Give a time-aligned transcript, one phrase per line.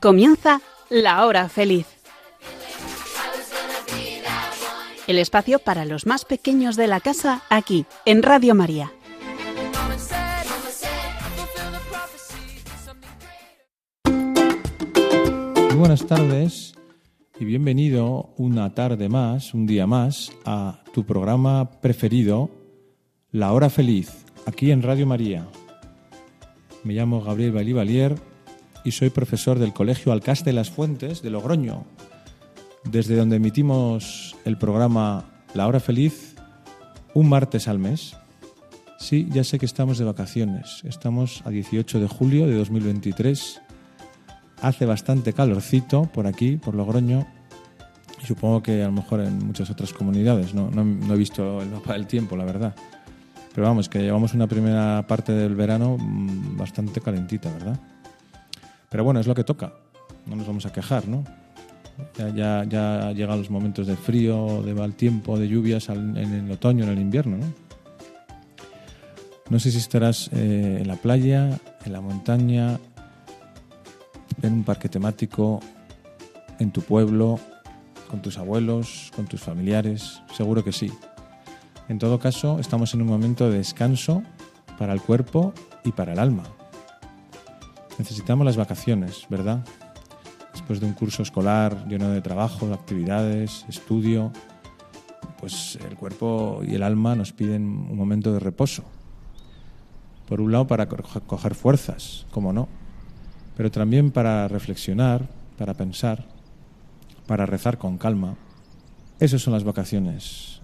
[0.00, 1.86] Comienza la hora feliz.
[5.06, 8.92] El espacio para los más pequeños de la casa aquí, en Radio María.
[14.04, 16.74] Muy buenas tardes
[17.38, 22.50] y bienvenido una tarde más, un día más, a tu programa preferido,
[23.30, 25.46] La Hora Feliz, aquí en Radio María.
[26.82, 28.16] Me llamo Gabriel Balivalier
[28.84, 31.84] y soy profesor del Colegio Alcaste de las Fuentes de Logroño,
[32.82, 36.34] desde donde emitimos el programa La Hora Feliz
[37.14, 38.16] un martes al mes.
[38.98, 40.82] Sí, ya sé que estamos de vacaciones.
[40.82, 43.60] Estamos a 18 de julio de 2023.
[44.62, 47.24] Hace bastante calorcito por aquí, por Logroño.
[48.20, 50.54] Y supongo que a lo mejor en muchas otras comunidades.
[50.54, 52.74] No, no, no he visto el mapa del tiempo, la verdad.
[53.54, 57.78] Pero vamos, que llevamos una primera parte del verano mm, bastante calentita, ¿verdad?
[58.88, 59.72] Pero bueno, es lo que toca.
[60.26, 61.24] No nos vamos a quejar, ¿no?
[62.16, 66.50] Ya, ya, ya llegan los momentos de frío, de mal tiempo, de lluvias en el
[66.50, 67.70] otoño, en el invierno, ¿no?
[69.50, 72.78] No sé si estarás eh, en la playa, en la montaña,
[74.42, 75.58] en un parque temático,
[76.60, 77.40] en tu pueblo,
[78.08, 80.90] con tus abuelos, con tus familiares, seguro que sí.
[81.90, 84.22] En todo caso, estamos en un momento de descanso
[84.78, 85.52] para el cuerpo
[85.82, 86.44] y para el alma.
[87.98, 89.64] Necesitamos las vacaciones, ¿verdad?
[90.52, 94.30] Después de un curso escolar lleno de trabajo, de actividades, estudio,
[95.40, 98.84] pues el cuerpo y el alma nos piden un momento de reposo.
[100.28, 102.68] Por un lado, para coger fuerzas, como no,
[103.56, 106.24] pero también para reflexionar, para pensar,
[107.26, 108.36] para rezar con calma.
[109.18, 110.59] Esas son las vacaciones,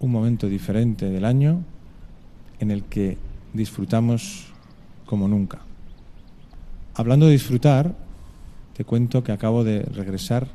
[0.00, 1.64] un momento diferente del año
[2.60, 3.18] en el que
[3.52, 4.52] disfrutamos
[5.04, 5.60] como nunca.
[6.94, 7.94] Hablando de disfrutar,
[8.76, 10.48] te cuento que acabo de regresar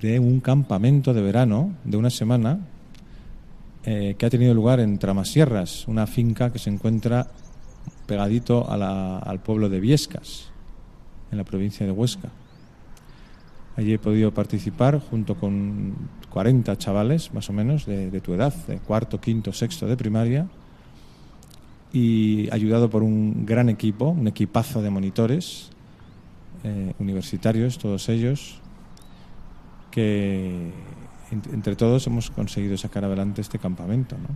[0.00, 2.60] de un campamento de verano de una semana
[3.84, 7.28] eh, que ha tenido lugar en Tramasierras, una finca que se encuentra
[8.06, 10.50] pegadito al pueblo de Viescas,
[11.30, 12.28] en la provincia de Huesca.
[13.76, 15.94] Allí he podido participar junto con
[16.32, 20.48] 40 chavales, más o menos, de, de tu edad, de cuarto, quinto, sexto de primaria,
[21.92, 25.70] y ayudado por un gran equipo, un equipazo de monitores
[26.64, 28.60] eh, universitarios, todos ellos,
[29.90, 30.70] que
[31.52, 34.16] entre todos hemos conseguido sacar adelante este campamento.
[34.16, 34.28] ¿no?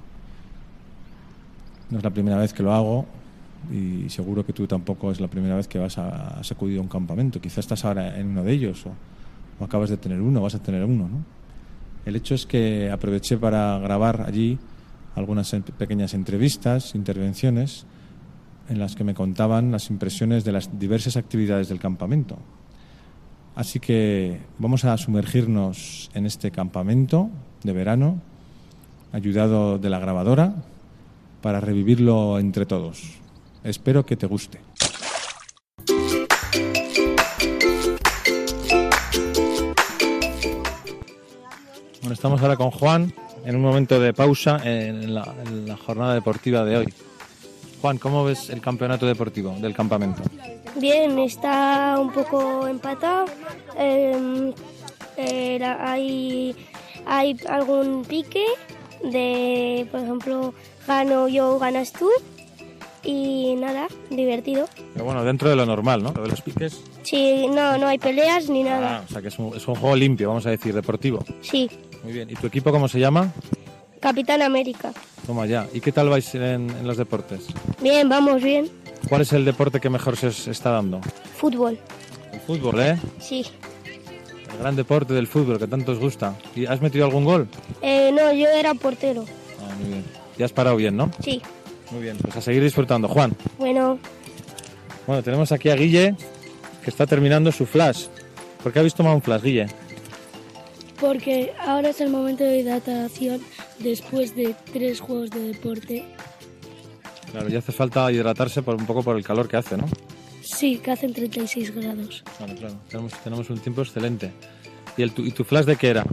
[1.91, 3.07] no es la primera vez que lo hago
[3.73, 6.89] y seguro que tú tampoco es la primera vez que vas a, a sacudir un
[6.89, 7.41] campamento.
[7.41, 8.93] Quizás estás ahora en uno de ellos o,
[9.61, 11.09] o acabas de tener uno, vas a tener uno.
[11.09, 11.35] ¿no?
[12.06, 14.59] El hecho es que aproveché para grabar allí
[15.17, 17.84] algunas pequeñas entrevistas, intervenciones,
[18.69, 22.39] en las que me contaban las impresiones de las diversas actividades del campamento.
[23.56, 27.28] Así que vamos a sumergirnos en este campamento
[27.65, 28.21] de verano,
[29.12, 30.55] ayudado de la grabadora,
[31.43, 33.19] para revivirlo entre todos.
[33.65, 34.66] Espero que te guste.
[42.16, 43.12] Estamos ahora con Juan,
[43.44, 46.94] en un momento de pausa en la, en la, jornada deportiva de hoy.
[47.82, 50.22] Juan, ¿cómo ves el campeonato deportivo del campamento?
[50.77, 53.27] Bien, está un poco empatado.
[53.78, 54.50] Eh,
[55.19, 56.56] eh, hay,
[57.04, 58.47] hay algún pique
[59.04, 60.54] de, por ejemplo,
[60.88, 62.09] gano yo, ganas tú.
[63.04, 64.69] Y nada, divertido.
[64.94, 66.12] Pero bueno, dentro de lo normal, ¿no?
[66.12, 66.83] Lo de los piques.
[67.03, 68.97] Sí, no, no hay peleas ni nada.
[68.97, 71.22] Ah, o sea que es un, es un juego limpio, vamos a decir, deportivo.
[71.41, 71.71] Sí.
[72.06, 72.31] Muy bien.
[72.31, 73.33] ¿Y tu equipo cómo se llama?
[73.99, 74.93] Capitán América.
[75.27, 75.67] Toma ya.
[75.72, 77.49] ¿Y qué tal vais en, en, los deportes?
[77.83, 78.71] Bien, vamos bien.
[79.09, 81.00] ¿Cuál es el deporte que mejor se os está dando?
[81.37, 81.77] Fútbol.
[82.33, 82.97] El fútbol, ¿eh?
[83.19, 83.45] Sí.
[84.53, 86.37] El gran deporte del fútbol que tanto os gusta.
[86.55, 87.49] ¿Y has metido algún gol?
[87.83, 89.25] Eh, no, yo era portero.
[89.61, 90.05] Ah, muy bien.
[90.39, 91.10] ¿Ya has parado bien, no?
[91.25, 91.42] Sí.
[91.91, 93.09] Muy bien, pues a seguir disfrutando.
[93.09, 93.34] Juan.
[93.59, 93.98] Bueno.
[95.09, 96.15] Bueno, tenemos aquí a Guille,
[96.84, 98.07] que está terminando su flash.
[98.63, 99.66] ¿Por qué habéis tomado un flash, Guille?
[101.01, 103.41] Porque ahora es el momento de hidratación
[103.78, 106.04] después de tres juegos de deporte.
[107.31, 109.87] Claro, ya hace falta hidratarse por un poco por el calor que hace, ¿no?
[110.43, 112.22] Sí, que hacen 36 grados.
[112.39, 112.75] Claro, claro.
[112.89, 114.33] Tenemos, tenemos un tiempo excelente.
[114.97, 116.07] ¿Y, el, ¿Y tu flash de qué era?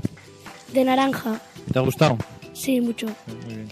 [0.73, 1.39] De naranja.
[1.71, 2.17] ¿Te ha gustado?
[2.53, 3.07] Sí, mucho.
[3.45, 3.67] Muy bien.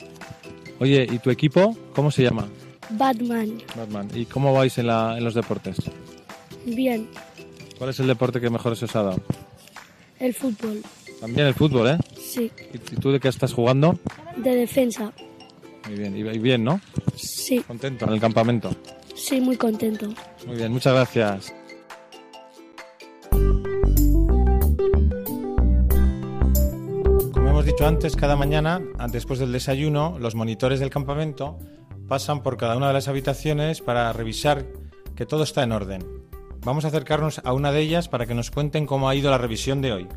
[0.79, 2.47] Oye, ¿y tu equipo cómo se llama?
[2.91, 3.61] Batman.
[3.75, 4.09] Batman.
[4.13, 5.77] ¿Y cómo vais en, la, en los deportes?
[6.65, 7.09] Bien.
[7.77, 9.21] ¿Cuál es el deporte que mejor se os ha dado?
[10.19, 10.81] El fútbol.
[11.21, 11.97] También el fútbol, ¿eh?
[12.19, 12.51] Sí.
[12.73, 13.97] ¿Y tú de qué estás jugando?
[14.37, 15.13] De defensa.
[15.87, 16.81] Muy bien, y bien, ¿no?
[17.15, 18.71] Sí, Contento en el campamento.
[19.15, 20.07] sí, muy contento.
[20.47, 21.53] Muy bien, muchas gracias.
[27.33, 28.81] Como hemos dicho antes, cada mañana,
[29.11, 31.57] después del desayuno, los monitores del campamento
[32.07, 34.65] pasan por cada una de las habitaciones para revisar
[35.15, 36.03] que todo está en orden.
[36.63, 39.37] Vamos a acercarnos a una de ellas para que nos cuenten cómo ha ido la
[39.37, 40.07] revisión de hoy.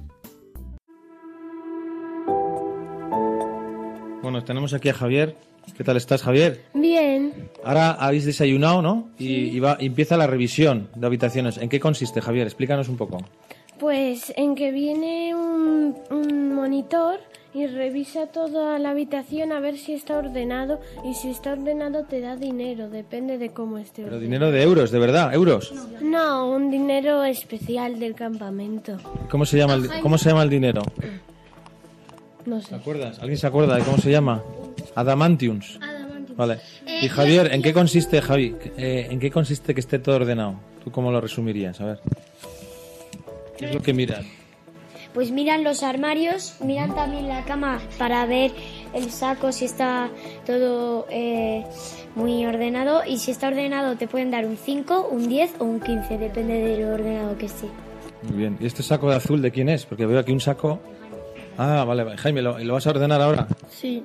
[4.24, 5.36] Bueno, tenemos aquí a Javier.
[5.76, 6.62] ¿Qué tal estás, Javier?
[6.72, 7.50] Bien.
[7.62, 9.08] Ahora habéis desayunado, ¿no?
[9.18, 11.58] Y, y va- empieza la revisión de habitaciones.
[11.58, 12.46] ¿En qué consiste, Javier?
[12.46, 13.18] Explícanos un poco.
[13.78, 17.20] Pues en que viene un, un monitor
[17.52, 22.20] y revisa toda la habitación a ver si está ordenado y si está ordenado te
[22.20, 24.20] da dinero, depende de cómo esté Pero ordenado.
[24.22, 25.70] dinero de euros, de verdad, euros.
[26.00, 28.96] No, un dinero especial del campamento.
[29.30, 30.80] ¿Cómo se llama el, cómo se llama el dinero?
[32.46, 33.18] No ¿Te acuerdas?
[33.20, 34.42] ¿Alguien se acuerda de cómo se llama?
[34.94, 35.78] Adamantiums.
[36.36, 36.58] Vale.
[37.02, 38.54] Y Javier, ¿en qué consiste, Javi?
[38.76, 40.56] Eh, ¿En qué consiste que esté todo ordenado?
[40.82, 41.80] ¿Tú cómo lo resumirías?
[41.80, 42.00] A ver.
[43.56, 44.24] ¿Qué es lo que miras?
[45.14, 48.50] Pues miran los armarios, miran también la cama para ver
[48.94, 50.10] el saco si está
[50.44, 51.64] todo eh,
[52.16, 55.78] muy ordenado y si está ordenado te pueden dar un 5, un 10 o un
[55.78, 57.68] 15, depende de lo ordenado que esté.
[58.22, 58.56] Muy bien.
[58.58, 59.86] ¿Y este saco de azul de quién es?
[59.86, 60.80] Porque veo aquí un saco.
[61.58, 62.16] Ah, vale.
[62.16, 63.46] Jaime, ¿lo, lo vas a ordenar ahora?
[63.70, 64.02] Sí.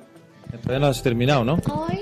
[0.50, 1.58] Todavía no lo has terminado, ¿no?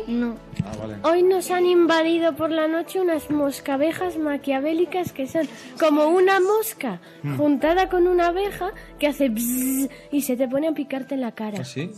[0.07, 0.37] No.
[0.65, 0.95] Ah, vale.
[1.03, 5.47] Hoy nos han invadido por la noche unas moscabejas maquiavélicas que son
[5.79, 7.01] como una mosca
[7.37, 11.33] juntada con una abeja que hace bzzz y se te pone a picarte en la
[11.33, 11.59] cara.
[11.61, 11.91] ¿Ah, sí?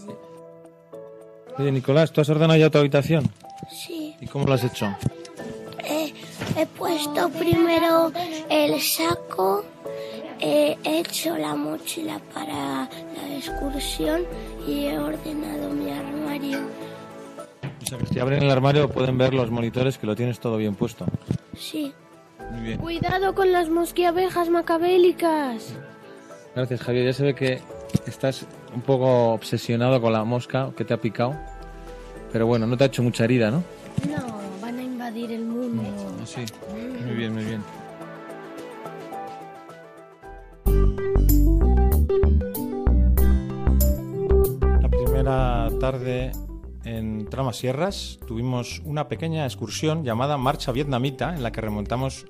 [1.56, 3.30] Oye, Nicolás, ¿tú has ordenado ya tu habitación?
[3.70, 4.16] Sí.
[4.20, 4.86] ¿Y cómo lo has hecho?
[5.84, 6.12] Eh,
[6.56, 8.12] he puesto primero
[8.48, 9.64] el saco,
[10.40, 14.22] he hecho la mochila para la excursión
[14.66, 16.60] y he ordenado mi armario.
[17.82, 20.56] O sea, que si abren el armario pueden ver los monitores que lo tienes todo
[20.56, 21.06] bien puesto.
[21.56, 21.92] Sí.
[22.52, 22.78] Muy bien.
[22.78, 25.74] Cuidado con las mosquiabejas macabélicas.
[26.54, 27.06] Gracias, Javier.
[27.06, 27.60] Ya se ve que
[28.06, 31.34] estás un poco obsesionado con la mosca que te ha picado.
[32.32, 33.62] Pero bueno, no te ha hecho mucha herida, ¿no?
[34.08, 35.82] No, van a invadir el mundo.
[36.24, 36.44] Sí.
[37.04, 37.62] Muy bien, muy bien.
[45.30, 46.32] Primera tarde
[46.82, 52.26] en Tramasierras tuvimos una pequeña excursión llamada Marcha Vietnamita en la que remontamos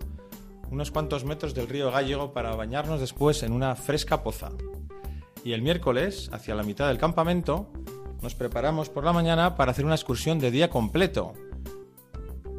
[0.70, 4.50] unos cuantos metros del río Gallego para bañarnos después en una fresca poza.
[5.43, 7.73] Y el miércoles, hacia la mitad del campamento,
[8.20, 11.32] nos preparamos por la mañana para hacer una excursión de día completo.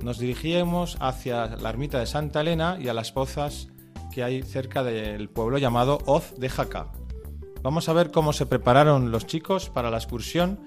[0.02, 3.68] Nos dirigíamos hacia la ermita de Santa Elena y a las pozas
[4.12, 6.92] que hay cerca del pueblo llamado Hoz de Jaca.
[7.64, 10.60] Vamos a ver cómo se prepararon los chicos para la excursión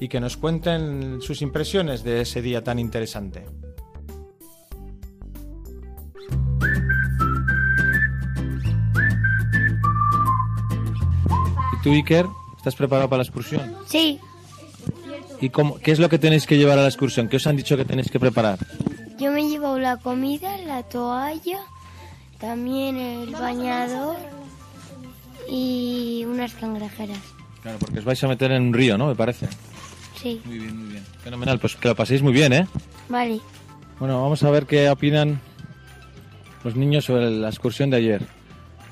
[0.00, 3.46] y que nos cuenten sus impresiones de ese día tan interesante.
[11.72, 12.26] ¿Y tú, Iker,
[12.56, 13.76] estás preparado para la excursión?
[13.86, 14.18] Sí.
[15.40, 17.28] ¿Y cómo, qué es lo que tenéis que llevar a la excursión?
[17.28, 18.58] ¿Qué os han dicho que tenéis que preparar?
[19.16, 21.60] Yo me llevo la comida, la toalla,
[22.38, 24.35] también el bañador
[25.48, 27.18] y unas cangrejeras.
[27.62, 29.06] Claro, porque os vais a meter en un río, ¿no?
[29.08, 29.48] Me parece.
[30.20, 30.40] Sí.
[30.44, 31.04] Muy bien, muy bien.
[31.22, 32.66] Fenomenal, pues que lo paséis muy bien, ¿eh?
[33.08, 33.40] Vale.
[33.98, 35.40] Bueno, vamos a ver qué opinan
[36.64, 38.26] los niños sobre la excursión de ayer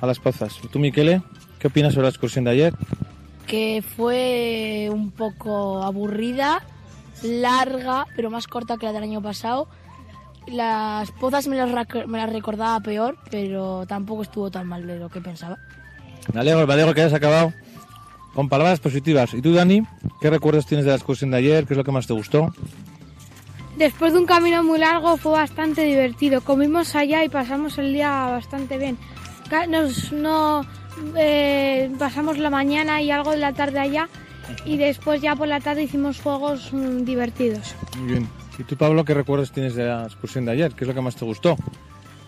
[0.00, 0.56] a las pozas.
[0.72, 1.22] ¿Tú, Miquele,
[1.58, 2.74] qué opinas sobre la excursión de ayer?
[3.46, 6.62] que fue un poco aburrida,
[7.22, 9.68] larga, pero más corta que la del año pasado.
[10.46, 14.98] Las pozas me las, rac- me las recordaba peor, pero tampoco estuvo tan mal de
[14.98, 15.58] lo que pensaba.
[16.32, 17.52] Me alegro, me alegro que hayas acabado
[18.34, 19.32] con palabras positivas.
[19.34, 19.82] ¿Y tú, Dani,
[20.20, 21.66] qué recuerdos tienes de la excursión de ayer?
[21.66, 22.52] ¿Qué es lo que más te gustó?
[23.76, 26.40] Después de un camino muy largo fue bastante divertido.
[26.40, 28.96] Comimos allá y pasamos el día bastante bien.
[29.68, 30.64] Nos no
[31.16, 34.08] eh, pasamos la mañana y algo de la tarde allá
[34.64, 37.74] y después ya por la tarde hicimos juegos mm, divertidos.
[37.98, 38.28] Muy bien.
[38.58, 40.72] ¿Y tú, Pablo, qué recuerdos tienes de la excursión de ayer?
[40.74, 41.56] ¿Qué es lo que más te gustó?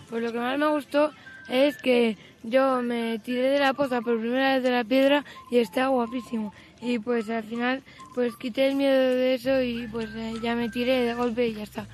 [0.09, 1.11] Pues lo que más me gustó
[1.49, 5.57] es que yo me tiré de la poza por primera vez de la piedra y
[5.57, 6.53] está guapísimo.
[6.81, 10.69] Y pues al final pues quité el miedo de eso y pues eh, ya me
[10.69, 11.87] tiré de golpe y ya está.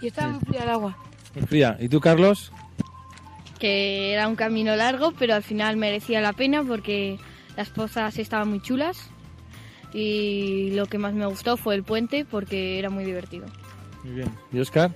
[0.00, 0.96] Y estaba muy fría el agua.
[1.34, 1.76] Muy fría.
[1.78, 2.52] ¿Y tú, Carlos?
[3.58, 7.18] que era un camino largo, pero al final merecía la pena porque
[7.56, 9.10] las pozas estaban muy chulas
[9.92, 13.46] y lo que más me gustó fue el puente porque era muy divertido.
[14.04, 14.30] Muy bien.
[14.52, 14.92] ¿Y Oscar?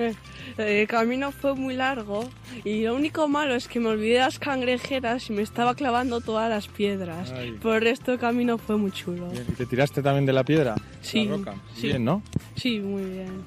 [0.58, 2.28] El camino fue muy largo
[2.64, 6.50] y lo único malo es que me olvidé las cangrejeras y me estaba clavando todas
[6.50, 7.32] las piedras.
[7.32, 7.52] Ay.
[7.52, 9.28] Por el resto el camino fue muy chulo.
[9.30, 10.74] Bien, ¿Y te tiraste también de la piedra?
[11.02, 11.54] Sí, La roca.
[11.74, 11.86] sí.
[11.88, 12.22] Bien, ¿no?
[12.56, 13.42] Sí, muy bien.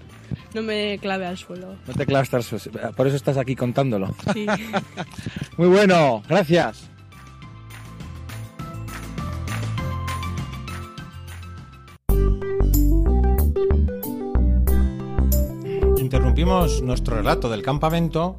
[0.54, 1.76] No me clavé al suelo.
[1.88, 2.92] No te clavas al suelo.
[2.96, 4.16] Por eso estás aquí contándolo.
[4.34, 4.46] Sí.
[5.58, 6.90] Muy bueno, gracias.
[16.04, 18.38] Interrumpimos nuestro relato del campamento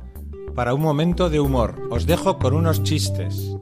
[0.54, 1.88] para un momento de humor.
[1.90, 3.56] Os dejo con unos chistes.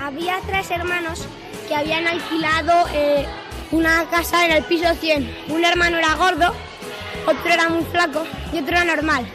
[0.00, 1.26] Había tres hermanos
[1.66, 3.26] que habían alquilado eh,
[3.72, 5.28] una casa en el piso 100.
[5.48, 6.54] Un hermano era gordo,
[7.26, 8.22] otro era muy flaco
[8.52, 9.26] y otro era normal.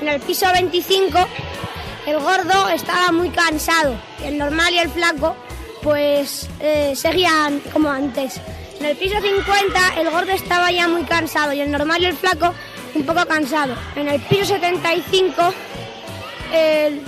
[0.00, 1.18] En el piso 25
[2.06, 3.94] el gordo estaba muy cansado.
[4.24, 5.36] El normal y el flaco
[5.82, 8.40] pues eh, seguían como antes.
[8.78, 12.16] En el piso 50 el gordo estaba ya muy cansado y el normal y el
[12.16, 12.52] flaco
[12.94, 13.74] un poco cansado.
[13.96, 15.54] En el piso 75
[16.52, 17.02] el,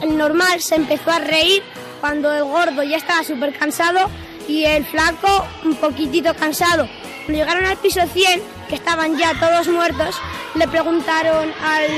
[0.00, 1.62] el normal se empezó a reír
[2.00, 4.10] cuando el gordo ya estaba súper cansado
[4.48, 6.88] y el flaco un poquitito cansado.
[7.24, 10.16] Cuando llegaron al piso 100, que estaban ya todos muertos,
[10.54, 11.88] le preguntaron al,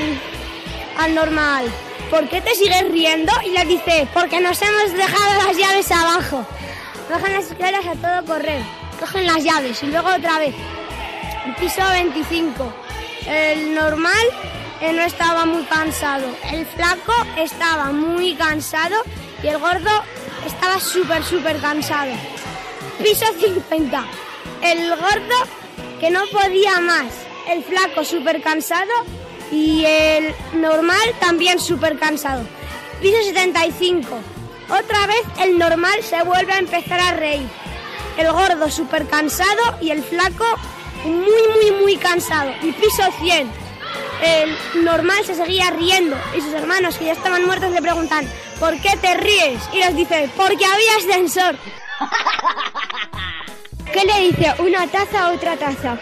[0.98, 1.66] al normal,
[2.12, 3.32] ¿por qué te sigues riendo?
[3.42, 6.46] Y le dice, porque nos hemos dejado las llaves abajo.
[7.10, 8.62] Bajan las escaleras a todo correr,
[9.00, 10.54] cogen las llaves y luego otra vez.
[11.46, 12.72] El piso 25.
[13.26, 14.26] El normal
[14.82, 16.26] eh, no estaba muy cansado.
[16.52, 18.96] El flaco estaba muy cansado
[19.42, 19.90] y el gordo
[20.46, 22.12] estaba súper, súper cansado.
[23.02, 24.04] Piso 50.
[24.60, 25.36] El gordo
[25.98, 27.10] que no podía más.
[27.48, 28.92] El flaco súper cansado
[29.52, 32.42] y el normal también súper cansado.
[33.00, 34.08] Piso 75.
[34.70, 37.46] Otra vez el normal se vuelve a empezar a reír.
[38.16, 40.46] El gordo súper cansado y el flaco
[41.04, 42.50] muy, muy, muy cansado.
[42.62, 43.50] Y piso 100.
[44.22, 48.26] El normal se seguía riendo y sus hermanos que ya estaban muertos le preguntan,
[48.58, 49.60] ¿por qué te ríes?
[49.72, 51.56] Y les dice, porque había ascensor.
[53.92, 55.98] ¿Qué le dice una taza a otra taza?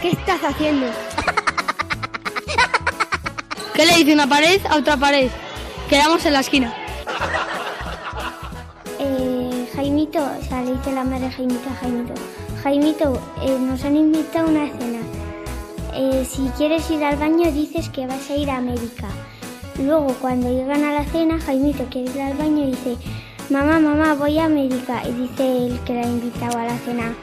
[0.00, 0.86] ¿Qué estás haciendo?
[3.74, 5.30] ¿Qué le dice una pared a otra pared?
[5.88, 6.74] Quedamos en la esquina.
[8.98, 12.14] Eh, Jaimito, o sea, le dice la madre Jaimito a Jaimito.
[12.62, 14.98] Jaimito, eh, nos han invitado a una cena.
[15.94, 19.08] Eh, si quieres ir al baño dices que vas a ir a América.
[19.78, 22.96] Luego cuando llegan a la cena, Jaimito quiere ir al baño y dice,
[23.48, 25.00] mamá, mamá, voy a América.
[25.08, 27.14] Y dice el que la ha invitado a la cena,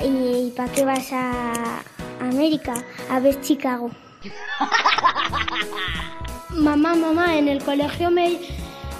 [0.00, 1.80] ¿y, para qué vas a
[2.20, 2.74] América?
[3.08, 3.92] A ver Chicago.
[6.50, 8.38] Mamá, mamá, en el colegio me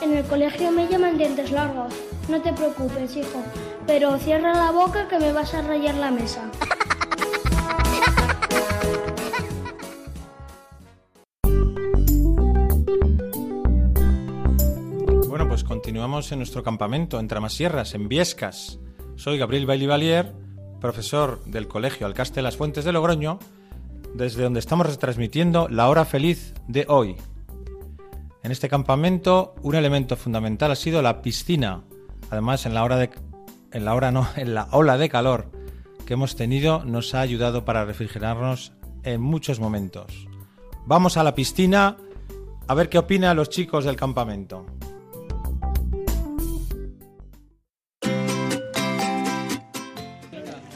[0.00, 1.92] en el colegio me llaman dientes largos.
[2.28, 3.42] No te preocupes, hijo.
[3.87, 6.48] Pero cierra la boca que me vas a rayar la mesa.
[15.26, 18.78] Bueno, pues continuamos en nuestro campamento en Tramasierras, en Viescas.
[19.16, 20.32] Soy Gabriel Bailey Valier,
[20.80, 23.40] profesor del Colegio Alcaste Las Fuentes de Logroño,
[24.14, 27.16] desde donde estamos retransmitiendo la hora feliz de hoy.
[28.42, 31.84] En este campamento, un elemento fundamental ha sido la piscina.
[32.30, 33.10] Además, en la hora de
[33.72, 35.50] en la hora no, en la ola de calor
[36.06, 38.72] que hemos tenido nos ha ayudado para refrigerarnos
[39.02, 40.26] en muchos momentos.
[40.86, 41.96] Vamos a la piscina
[42.66, 44.64] a ver qué opinan los chicos del campamento.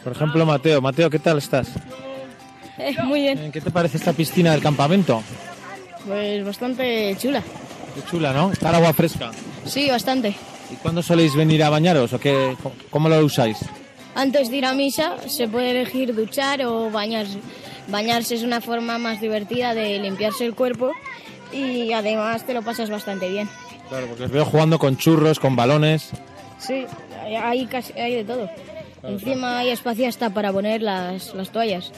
[0.02, 0.80] Por ejemplo, Mateo.
[0.80, 1.72] Mateo, ¿qué tal estás?
[3.04, 3.52] Muy bien.
[3.52, 5.22] ¿Qué te parece esta piscina del campamento?
[6.06, 7.42] Pues bastante chula.
[7.94, 8.52] Qué chula, ¿no?
[8.52, 9.30] Está agua fresca.
[9.64, 10.34] Sí, bastante.
[10.70, 12.56] ¿Y cuándo soléis venir a bañaros o qué,
[12.90, 13.58] cómo lo usáis?
[14.14, 17.38] Antes de ir a misa se puede elegir duchar o bañarse.
[17.88, 20.92] Bañarse es una forma más divertida de limpiarse el cuerpo
[21.52, 23.48] y además te lo pasas bastante bien.
[23.88, 26.10] Claro, porque os veo jugando con churros, con balones.
[26.58, 26.86] Sí,
[27.26, 28.48] hay, casi, hay de todo.
[29.02, 31.92] Encima hay espacio hasta para poner las, las toallas.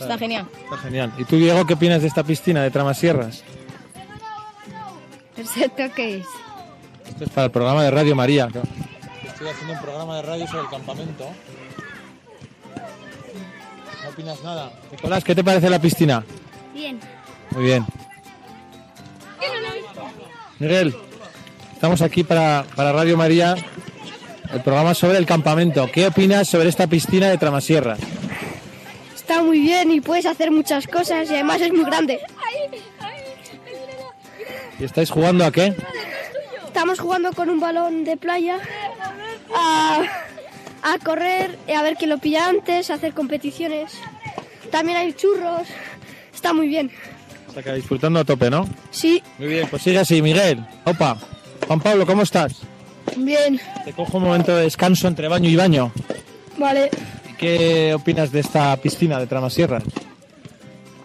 [0.00, 0.46] Está genial.
[0.64, 1.12] Está genial.
[1.18, 3.42] ¿Y tú, Diego, qué opinas de esta piscina de Tramasierras?
[5.36, 6.26] ¿Esto qué es?
[7.08, 8.48] Esto es para el programa de Radio María.
[9.26, 11.24] Estoy haciendo un programa de radio sobre el campamento.
[14.02, 14.72] ¿No opinas nada?
[14.90, 16.24] Nicolás, ¿qué te parece la piscina?
[16.74, 16.98] Bien.
[17.50, 17.86] Muy bien.
[20.58, 20.94] Miguel,
[21.72, 23.56] estamos aquí para, para Radio María,
[24.52, 25.88] el programa sobre el campamento.
[25.90, 27.98] ¿Qué opinas sobre esta piscina de Tramasierras?
[29.30, 32.18] Está muy bien y puedes hacer muchas cosas y además es muy grande.
[34.76, 35.72] ¿Y estáis jugando a qué?
[36.66, 38.58] Estamos jugando con un balón de playa
[39.54, 40.02] a,
[40.82, 43.92] a correr, a ver quién lo pilla antes, a hacer competiciones.
[44.72, 45.68] También hay churros,
[46.34, 46.90] está muy bien.
[47.48, 48.68] O sea que disfrutando a tope, ¿no?
[48.90, 49.22] Sí.
[49.38, 50.58] Muy bien, pues sigue así, Miguel.
[50.86, 51.16] Opa.
[51.68, 52.62] Juan Pablo, ¿cómo estás?
[53.16, 53.60] Bien.
[53.84, 55.92] Te cojo un momento de descanso entre baño y baño.
[56.58, 56.90] Vale.
[57.40, 59.80] ¿Qué opinas de esta piscina de Tramasierra?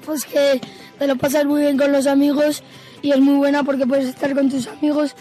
[0.06, 0.60] Pues que
[1.00, 2.62] te lo pasas muy bien con los amigos
[3.02, 5.16] y es muy buena porque puedes estar con tus amigos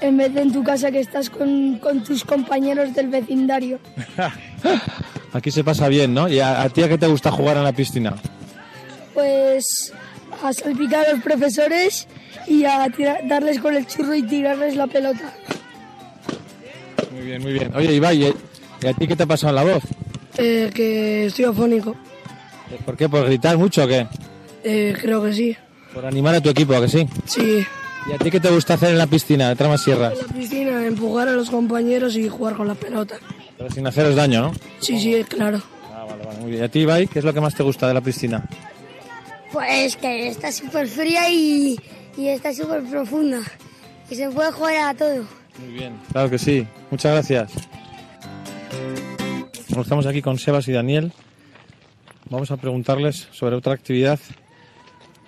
[0.00, 3.80] en vez de en tu casa que estás con, con tus compañeros del vecindario.
[5.32, 6.28] Aquí se pasa bien, ¿no?
[6.28, 8.14] ¿Y a, a ti a qué te gusta jugar en la piscina?
[9.12, 9.92] Pues
[10.40, 12.06] a salpicar a los profesores
[12.46, 15.34] y a tirar- darles con el churro y tirarles la pelota.
[17.12, 17.74] Muy bien, muy bien.
[17.74, 18.32] Oye, Ibai, ¿y
[18.82, 19.82] y a ti qué te ha pasado en la voz?
[20.38, 21.96] Eh, que estoy afónico.
[22.84, 23.08] ¿Por qué?
[23.08, 24.06] ¿Por gritar mucho o qué?
[24.62, 25.56] Eh, creo que sí.
[25.92, 27.08] Por animar a tu equipo, ¿a que sí?
[27.24, 27.66] Sí.
[28.08, 30.12] ¿Y a ti qué te gusta hacer en la piscina de Tramasierra?
[30.12, 33.16] En la piscina, empujar a los compañeros y jugar con la pelota.
[33.58, 34.52] Pero sin haceros daño, ¿no?
[34.80, 35.60] Sí, sí, claro.
[35.92, 36.62] Ah, vale, vale, muy bien.
[36.62, 38.42] ¿Y a ti, Ibai, qué es lo que más te gusta de la piscina?
[39.52, 41.76] Pues que está súper fría y,
[42.16, 43.40] y está súper profunda.
[44.08, 45.24] Y se puede jugar a todo.
[45.58, 45.92] Muy bien.
[46.12, 46.66] Claro que sí.
[46.90, 47.52] Muchas gracias.
[49.78, 51.12] Estamos aquí con Sebas y Daniel.
[52.28, 54.18] Vamos a preguntarles sobre otra actividad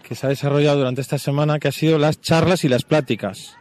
[0.02, 3.56] que se ha desarrollado durante esta semana, que ha sido las charlas y las pláticas.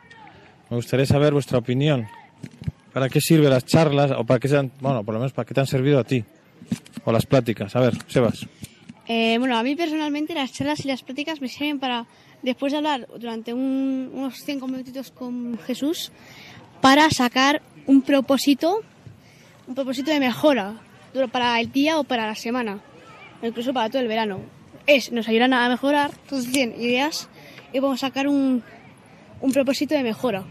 [0.69, 2.07] Me gustaría saber vuestra opinión.
[2.93, 5.45] ¿Para qué sirven las charlas o para qué se han, bueno, por lo menos para
[5.45, 6.23] qué te han servido a ti?
[7.05, 7.75] O las pláticas.
[7.75, 8.45] A ver, Sebas.
[9.07, 12.05] Eh, bueno, a mí personalmente las charlas y las pláticas me sirven para,
[12.43, 16.11] después de hablar durante un- unos cinco minutitos con Jesús,
[16.81, 18.81] para sacar un propósito,
[19.67, 20.75] un propósito de mejora
[21.13, 22.79] duro para el día o para la semana,
[23.41, 24.39] o incluso para todo el verano.
[24.87, 27.29] Es, nos ayudan a mejorar, entonces tienen ideas
[27.73, 28.63] y vamos a sacar un,
[29.41, 30.43] un propósito de mejora.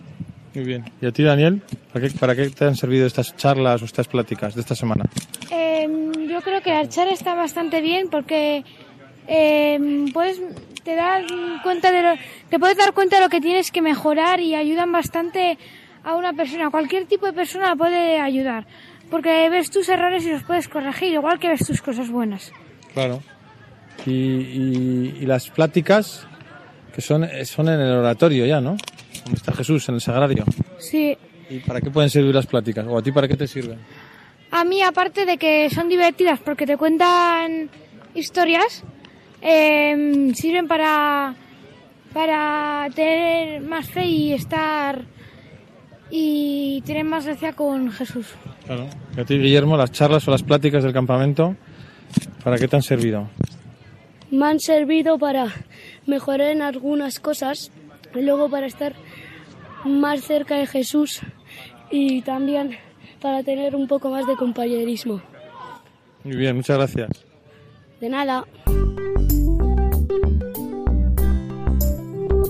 [0.54, 0.84] Muy bien.
[1.00, 1.62] ¿Y a ti, Daniel?
[1.92, 5.04] ¿Para qué, para qué te han servido estas charlas o estas pláticas de esta semana?
[5.50, 8.64] Em, yo creo que la charla está bastante bien porque
[9.26, 10.40] em, puedes
[10.82, 11.24] te das
[11.62, 12.14] cuenta de lo,
[12.48, 15.58] te puedes dar cuenta de lo que tienes que mejorar y ayudan bastante
[16.02, 16.70] a una persona.
[16.70, 18.66] Cualquier tipo de persona puede ayudar
[19.10, 22.52] porque ves tus errores y los puedes corregir igual que ves tus cosas buenas.
[22.94, 23.22] Claro.
[24.06, 26.26] Y, y- y las pláticas
[26.94, 28.76] que son, eh, son en el oratorio ya, ¿no?
[29.24, 30.44] Donde está Jesús, en el sagrario.
[30.78, 31.16] Sí.
[31.48, 32.86] ¿Y para qué pueden servir las pláticas?
[32.88, 33.78] ¿O a ti para qué te sirven?
[34.52, 37.68] A mí, aparte de que son divertidas porque te cuentan
[38.14, 38.82] historias,
[39.40, 41.34] em, sirven para,
[42.12, 45.02] para tener más fe y estar
[46.10, 48.26] y tener más gracia con Jesús.
[48.70, 48.86] Claro.
[49.16, 51.56] ¿Y a ti, Guillermo, las charlas o las pláticas del campamento,
[52.44, 53.28] para qué te han servido?
[54.30, 55.48] Me han servido para
[56.06, 57.72] mejorar en algunas cosas,
[58.14, 58.94] y luego para estar
[59.84, 61.18] más cerca de Jesús
[61.90, 62.76] y también
[63.20, 65.20] para tener un poco más de compañerismo.
[66.22, 67.10] Muy bien, muchas gracias.
[68.00, 68.44] De nada.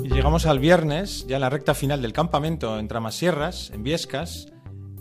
[0.05, 4.49] Y llegamos al viernes, ya en la recta final del campamento en Tramasierras, en Viescas,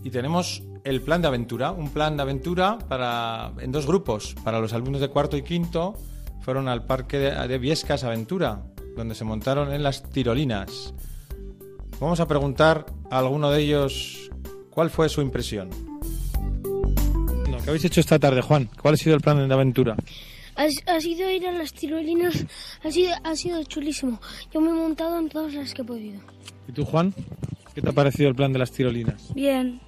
[0.02, 4.36] y tenemos el plan de aventura, un plan de aventura para, en dos grupos.
[4.44, 5.96] Para los alumnos de cuarto y quinto
[6.42, 8.64] fueron al parque de, de Viescas Aventura,
[8.96, 10.94] donde se montaron en las tirolinas.
[12.00, 14.30] Vamos a preguntar a alguno de ellos
[14.70, 15.70] cuál fue su impresión.
[17.50, 18.70] No, ¿Qué habéis hecho esta tarde, Juan?
[18.82, 19.98] ¿Cuál ha sido el plan de aventura?
[20.56, 22.46] Ha, ha sido ir a las tirolinas,
[22.84, 24.20] ha sido, ha sido chulísimo.
[24.54, 26.22] Yo me he montado en todas las que he podido.
[26.68, 27.14] ¿Y tú, Juan?
[27.74, 29.34] ¿Qué te ha parecido el plan de las tirolinas?
[29.34, 29.80] Bien,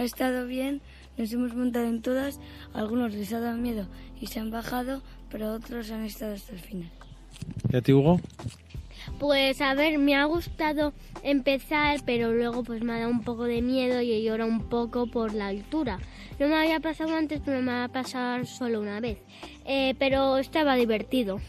[0.00, 0.80] ha estado bien,
[1.18, 2.40] nos hemos montado en todas,
[2.72, 3.86] algunos les ha dado miedo
[4.20, 6.90] y se han bajado, pero otros han estado hasta el final.
[7.70, 8.20] ¿Y a ti, Hugo?
[9.18, 13.44] Pues a ver, me ha gustado empezar, pero luego pues me ha dado un poco
[13.44, 15.98] de miedo y he llorado un poco por la altura.
[16.38, 19.18] No me había pasado antes, pero me va a pasar solo una vez.
[19.66, 21.40] Eh, pero estaba divertido.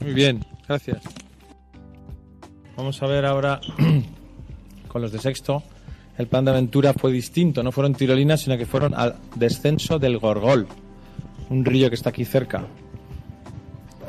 [0.00, 1.02] Muy bien, gracias.
[2.76, 3.60] Vamos a ver ahora
[4.88, 5.62] con los de sexto.
[6.20, 10.18] El plan de aventura fue distinto, no fueron tirolinas, sino que fueron al descenso del
[10.18, 10.66] Gorgol,
[11.48, 12.66] un río que está aquí cerca.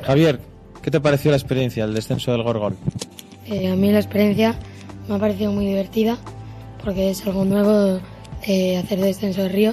[0.02, 0.38] Javier,
[0.82, 2.76] ¿qué te pareció la experiencia del descenso del Gorgol?
[3.46, 4.58] Eh, a mí la experiencia
[5.08, 6.18] me ha parecido muy divertida
[6.84, 7.98] porque es algo nuevo
[8.46, 9.72] eh, hacer descenso del río.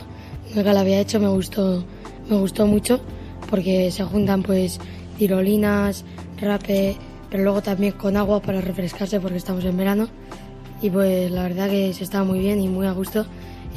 [0.55, 1.83] Nunca lo había hecho, me gustó,
[2.29, 3.01] me gustó mucho
[3.49, 4.79] porque se juntan pues
[5.17, 6.05] tirolinas,
[6.39, 6.95] rape,
[7.29, 10.07] pero luego también con agua para refrescarse porque estamos en verano.
[10.81, 13.25] Y pues la verdad que se estaba muy bien y muy a gusto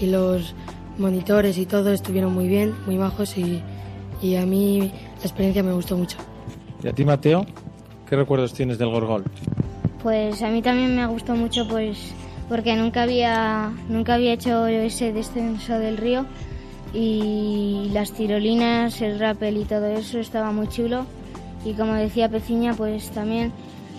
[0.01, 0.55] y los
[0.99, 3.63] monitores y todo estuvieron muy bien, muy bajos y,
[4.21, 6.19] y a mí la experiencia me gustó mucho.
[6.83, 7.47] ¿Y a ti, Mateo?
[8.09, 9.25] ¿Qué recuerdos tienes del Gorgol?
[10.03, 12.13] Pues a mí también me ha gustado mucho, pues
[12.49, 16.27] porque nunca había nunca había hecho ese descenso del río
[16.93, 21.07] y las tirolinas, el rappel y todo eso estaba muy chulo.
[21.65, 23.53] Y como decía Peciña, pues también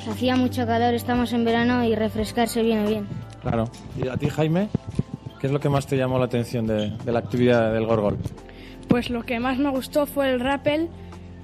[0.08, 3.08] hacía mucho calor, estamos en verano y refrescarse viene bien.
[3.42, 3.66] Claro.
[4.02, 4.70] ¿Y a ti, Jaime?
[5.40, 8.18] ¿Qué es lo que más te llamó la atención de, de la actividad del Gorgol?
[8.88, 10.90] Pues lo que más me gustó fue el rappel,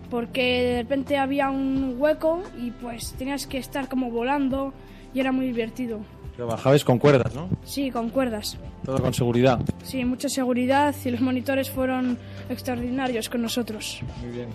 [0.10, 4.74] porque de repente había un hueco y pues tenías que estar como volando
[5.14, 6.00] y era muy divertido.
[6.36, 7.50] Que bajabais con cuerdas, ¿no?
[7.66, 8.58] Sí, con cuerdas.
[8.86, 9.60] Todo con seguridad.
[9.84, 12.18] Sí, mucha seguridad y los monitores fueron
[12.50, 14.02] extraordinarios con nosotros.
[14.22, 14.48] Muy bien.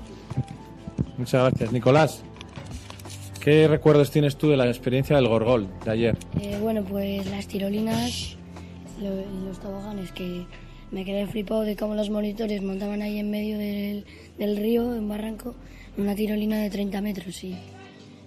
[1.19, 1.73] Muchas gracias.
[1.73, 2.25] Nicolás,
[3.45, 6.17] ¿qué recuerdos tienes tú de la experiencia del Gorgol de ayer?
[6.41, 8.37] Eh, bueno, pues las tirolinas,
[9.01, 10.45] lo- los toboganes, que
[10.91, 14.05] me quedé flipado de cómo los monitores montaban ahí en medio del,
[14.39, 15.55] del río, en Barranco,
[15.99, 17.43] una tirolina de 30 metros.
[17.45, 17.55] Y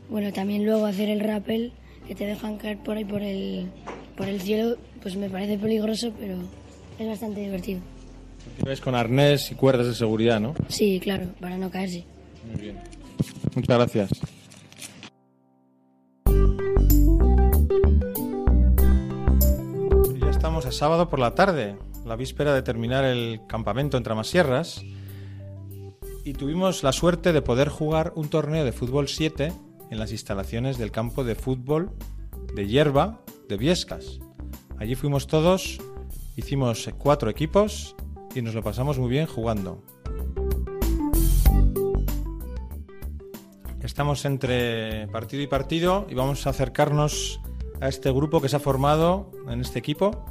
[0.10, 1.72] bueno, también luego hacer el rappel,
[2.08, 3.68] que te dejan caer por ahí por el,
[4.16, 6.38] por el cielo, pues me parece peligroso, pero
[7.00, 7.80] es bastante divertido.
[8.66, 10.54] Ves con arnés y cuerdas de seguridad, ¿no?
[10.70, 12.06] Sí, claro, para no caerse.
[12.52, 12.78] Muy bien.
[13.56, 14.10] Muchas gracias.
[20.48, 24.82] Estamos a sábado por la tarde, la víspera de terminar el campamento en Tramasierras.
[26.24, 29.52] Y tuvimos la suerte de poder jugar un torneo de fútbol 7
[29.92, 31.92] en las instalaciones del campo de fútbol
[32.56, 34.20] de hierba de Viescas.
[34.78, 35.80] Allí fuimos todos,
[36.38, 37.98] hicimos cuatro equipos
[38.34, 39.84] y nos lo pasamos muy bien jugando.
[43.82, 47.42] Estamos entre partido y partido y vamos a acercarnos
[47.82, 50.26] a este grupo que se ha formado en este equipo,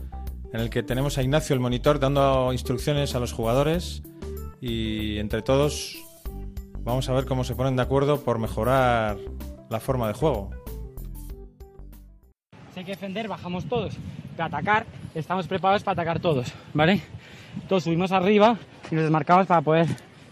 [0.53, 4.03] en el que tenemos a Ignacio el monitor dando instrucciones a los jugadores
[4.61, 6.03] y entre todos
[6.81, 9.17] vamos a ver cómo se ponen de acuerdo por mejorar
[9.69, 10.51] la forma de juego.
[12.73, 13.95] Si hay que defender, bajamos todos.
[14.37, 17.01] Para atacar, estamos preparados para atacar todos, ¿vale?
[17.69, 18.59] Todos subimos arriba
[18.91, 19.87] y nos desmarcamos para poder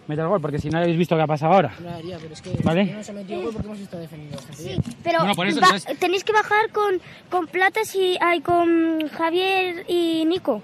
[0.07, 1.73] meter gol, porque si no habéis visto qué ha pasado ahora.
[1.77, 2.85] Claro, pero es que ¿Vale?
[2.87, 4.83] no se ha metido gol porque hemos estado defendiendo bien.
[5.03, 5.61] Pero Bueno, por eso,
[5.99, 10.63] tenéis que bajar con, con Platas y ay, con Javier y Nico.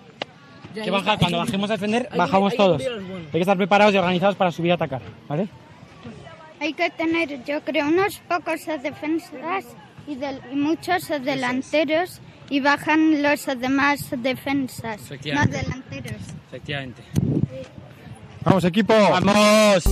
[0.74, 2.80] Que baja, cuando bajemos a defender, hay- bajamos hay todos.
[2.82, 3.26] envíos buenos.
[3.26, 5.48] Hay que estar preparados y organizados para subir a atacar, ¿vale?
[6.60, 9.64] Hay que tener, yo creo, unos pocos defensas
[10.06, 16.20] y, del- y muchos delanteros y bajan los demás defensas, no delanteros.
[16.48, 17.02] Efectivamente.
[18.42, 18.94] ¡Vamos, equipo!
[18.94, 19.84] ¡Vamos!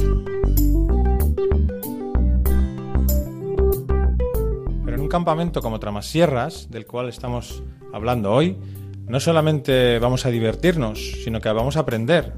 [4.85, 8.57] Pero en un campamento como Tramasierras, del cual estamos hablando hoy,
[9.07, 12.33] no solamente vamos a divertirnos, sino que vamos a aprender.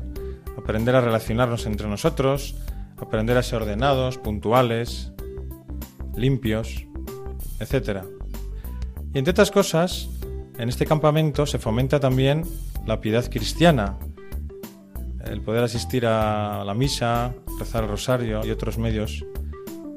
[0.59, 2.57] Aprender a relacionarnos entre nosotros,
[2.99, 5.12] aprender a ser ordenados, puntuales,
[6.16, 6.87] limpios,
[7.61, 8.03] etc.
[9.14, 10.09] Y entre otras cosas,
[10.59, 12.42] en este campamento se fomenta también
[12.85, 13.96] la piedad cristiana,
[15.24, 19.24] el poder asistir a la misa, rezar el rosario y otros medios.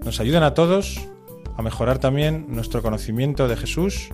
[0.03, 1.07] Nos ayudan a todos
[1.55, 4.09] a mejorar también nuestro conocimiento de Jesús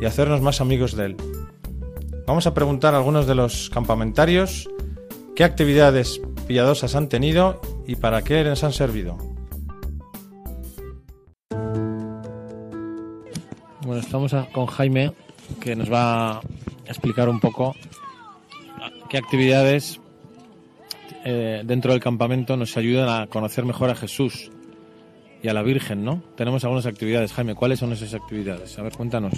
[0.00, 1.16] y hacernos más amigos de Él.
[2.26, 4.68] Vamos a preguntar a algunos de los campamentarios
[5.34, 9.16] qué actividades piadosas han tenido y para qué les han servido.
[13.82, 15.12] Bueno, estamos con Jaime,
[15.60, 16.40] que nos va a
[16.86, 17.74] explicar un poco
[19.08, 20.00] qué actividades
[21.28, 24.52] eh, dentro del campamento nos ayudan a conocer mejor a Jesús
[25.42, 26.22] y a la Virgen, ¿no?
[26.36, 27.32] Tenemos algunas actividades.
[27.32, 28.78] Jaime, ¿cuáles son esas actividades?
[28.78, 29.32] A ver, cuéntanos.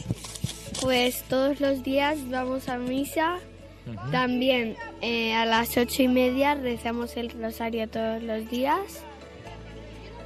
[0.83, 3.39] Pues todos los días vamos a misa.
[4.13, 9.03] También eh, a las ocho y media rezamos el rosario todos los días.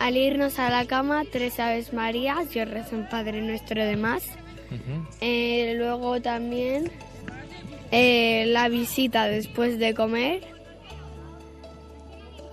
[0.00, 2.52] Al irnos a la cama, tres Aves Marías.
[2.52, 4.24] Yo rezo un Padre Nuestro de más.
[5.20, 6.90] Eh, luego también
[7.92, 10.51] eh, la visita después de comer.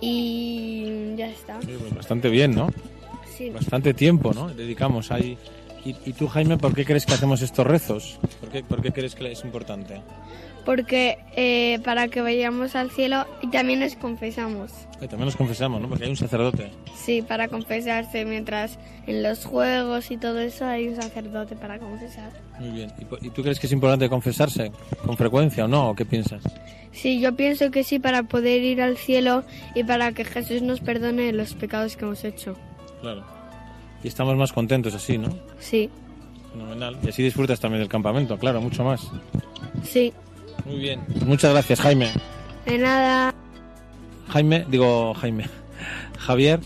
[0.00, 1.60] Y ya está.
[1.62, 2.68] Sí, pues bastante bien, ¿no?
[3.36, 3.50] Sí.
[3.50, 4.48] Bastante tiempo, ¿no?
[4.48, 5.36] Dedicamos ahí.
[5.84, 8.18] ¿Y, y tú, Jaime, por qué crees que hacemos estos rezos?
[8.40, 10.02] ¿Por qué, por qué crees que es importante?
[10.64, 14.70] Porque eh, para que vayamos al cielo y también nos confesamos.
[15.00, 15.88] Eh, también nos confesamos, ¿no?
[15.88, 16.70] Porque hay un sacerdote.
[16.94, 22.30] Sí, para confesarse, mientras en los juegos y todo eso hay un sacerdote para confesar.
[22.58, 22.92] Muy bien.
[22.98, 24.70] ¿Y, y tú crees que es importante confesarse
[25.04, 25.90] con frecuencia o no?
[25.90, 26.42] ¿O qué piensas?
[26.92, 29.44] Sí, yo pienso que sí para poder ir al cielo
[29.74, 32.56] y para que Jesús nos perdone los pecados que hemos hecho.
[33.00, 33.24] Claro.
[34.04, 35.28] Y estamos más contentos así, ¿no?
[35.58, 35.88] Sí,
[36.52, 36.98] Fenomenal.
[37.04, 39.08] Y así disfrutas también del campamento, claro, mucho más.
[39.84, 40.12] sí.
[40.64, 41.00] Muy bien.
[41.06, 42.10] Pues muchas gracias, Jaime.
[42.66, 43.34] De nada.
[44.28, 45.46] Jaime, digo Jaime.
[46.18, 46.60] Javier,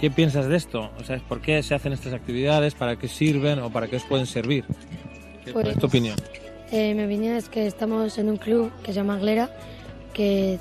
[0.00, 0.90] ¿qué piensas de esto?
[0.98, 2.74] O sea, ¿por qué se hacen estas actividades?
[2.74, 4.64] ¿Para qué sirven o para qué os pueden servir?
[5.44, 6.16] ¿Qué- ¿Cuál es tu Pues- opinión?
[6.72, 9.50] Eh, mi opinión es que estamos en un club que se llama Glera,
[10.14, 10.58] que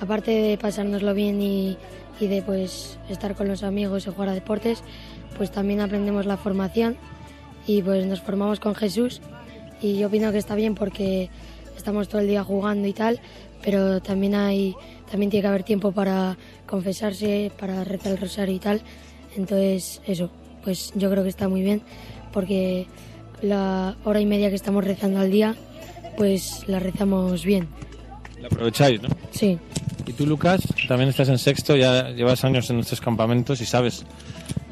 [0.00, 1.76] aparte de pasárnoslo bien y,
[2.18, 4.82] y de pues estar con los amigos y jugar a deportes,
[5.36, 6.96] pues también aprendemos la formación
[7.68, 9.20] y pues nos formamos con Jesús
[9.80, 11.30] y yo opino que está bien porque
[11.84, 13.20] estamos todo el día jugando y tal,
[13.62, 14.74] pero también hay
[15.10, 18.80] también tiene que haber tiempo para confesarse, para rezar el rosario y tal.
[19.36, 20.30] Entonces, eso,
[20.64, 21.82] pues yo creo que está muy bien
[22.32, 22.86] porque
[23.42, 25.56] la hora y media que estamos rezando al día,
[26.16, 27.68] pues la rezamos bien.
[28.40, 29.10] La aprovecháis, ¿no?
[29.30, 29.58] Sí.
[30.06, 34.06] Y tú, Lucas, también estás en sexto, ya llevas años en nuestros campamentos y sabes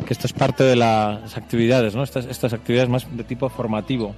[0.06, 2.04] que esto es parte de las actividades, ¿no?
[2.04, 4.14] Estas, estas actividades más de tipo formativo.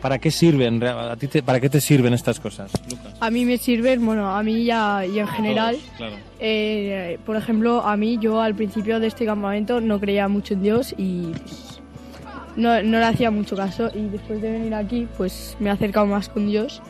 [0.00, 0.82] ¿Para qué sirven?
[0.84, 3.14] A ti te- ¿Para qué te sirven estas cosas, Lucas?
[3.20, 5.76] A mí me sirven, bueno, a mí ya y en general.
[5.96, 6.14] Claro.
[6.38, 10.62] Eh, por ejemplo, a mí yo al principio de este campamento no creía mucho en
[10.62, 11.80] Dios y pues,
[12.56, 16.06] no, no le hacía mucho caso y después de venir aquí pues me he acercado
[16.06, 16.80] más con Dios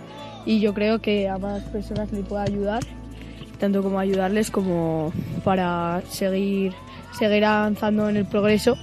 [0.45, 2.83] y yo creo que a más personas le puede ayudar,
[3.59, 5.13] tanto como ayudarles como
[5.45, 6.73] para seguir,
[7.19, 8.77] seguir avanzando en el progreso.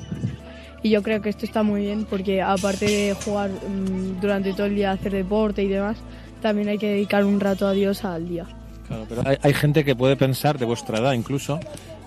[0.85, 4.67] Y yo creo que esto está muy bien porque aparte de jugar mm, durante todo
[4.67, 5.97] el día, hacer deporte y demás,
[6.43, 8.45] también hay que dedicar un rato a Dios al día.
[8.87, 11.59] Claro, pero hay, hay gente que puede pensar, de vuestra edad incluso,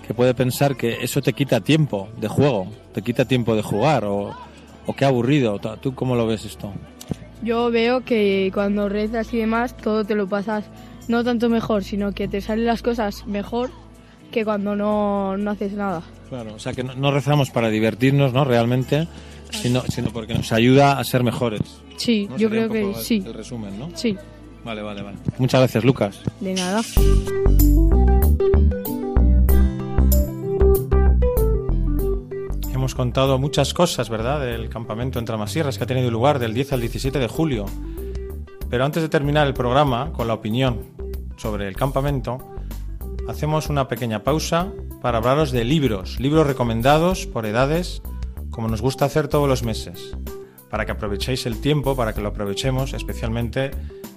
[0.07, 4.05] que puede pensar que eso te quita tiempo de juego, te quita tiempo de jugar
[4.05, 4.37] o,
[4.87, 5.59] o qué aburrido.
[5.81, 6.73] ¿Tú cómo lo ves esto?
[7.43, 10.67] Yo veo que cuando rezas y demás, todo te lo pasas
[11.09, 13.71] no tanto mejor, sino que te salen las cosas mejor
[14.31, 16.05] que cuando no, no haces nada.
[16.29, 18.45] Claro, o sea que no, no rezamos para divertirnos, ¿no?
[18.45, 19.09] Realmente,
[19.51, 21.61] sino, sino porque nos ayuda a ser mejores.
[21.97, 22.37] Sí, ¿no?
[22.37, 23.23] yo Sería creo un que el- sí.
[23.27, 23.91] El resumen, ¿no?
[23.95, 24.17] Sí,
[24.65, 25.17] Vale, vale, vale.
[25.39, 26.21] Muchas gracias, Lucas.
[26.41, 26.83] de nada.
[32.73, 36.73] Hemos contado muchas cosas, ¿verdad?, del campamento en Tramasierras que ha tenido lugar del 10
[36.75, 37.67] al 17 de julio.
[38.71, 40.81] Pero antes de terminar el programa con la opinión
[41.37, 42.39] sobre el campamento,
[43.29, 48.03] hacemos una pequeña pausa para hablaros de libros, libros recomendados por edades,
[48.51, 50.17] como nos gusta hacer todos los meses,
[50.71, 53.71] para que aprovechéis el tiempo, para que lo aprovechemos, especialmente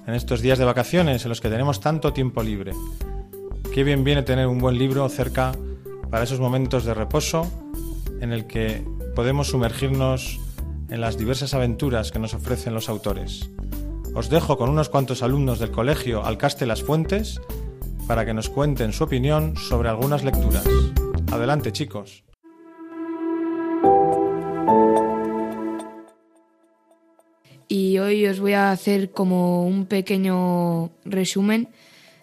[0.07, 2.73] en estos días de vacaciones en los que tenemos tanto tiempo libre.
[3.73, 5.51] Qué bien viene tener un buen libro cerca
[6.09, 7.49] para esos momentos de reposo
[8.19, 8.83] en el que
[9.15, 10.39] podemos sumergirnos
[10.89, 13.49] en las diversas aventuras que nos ofrecen los autores.
[14.13, 17.39] Os dejo con unos cuantos alumnos del colegio Alcaste Las Fuentes
[18.11, 20.65] para que nos cuenten su opinión sobre algunas lecturas.
[21.31, 22.25] Adelante, chicos.
[27.69, 31.69] y hoy os voy a hacer como un pequeño resumen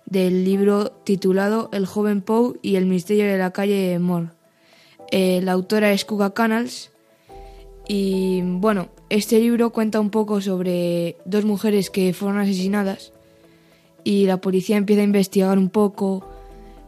[0.04, 4.28] del libro titulado El joven Poe y el misterio de la calle Moore.
[5.10, 6.92] Eh, la autora es Kuga Canals
[7.88, 13.14] y bueno, este libro cuenta un poco sobre dos mujeres que fueron asesinadas
[14.04, 16.24] y la policía empieza a investigar un poco.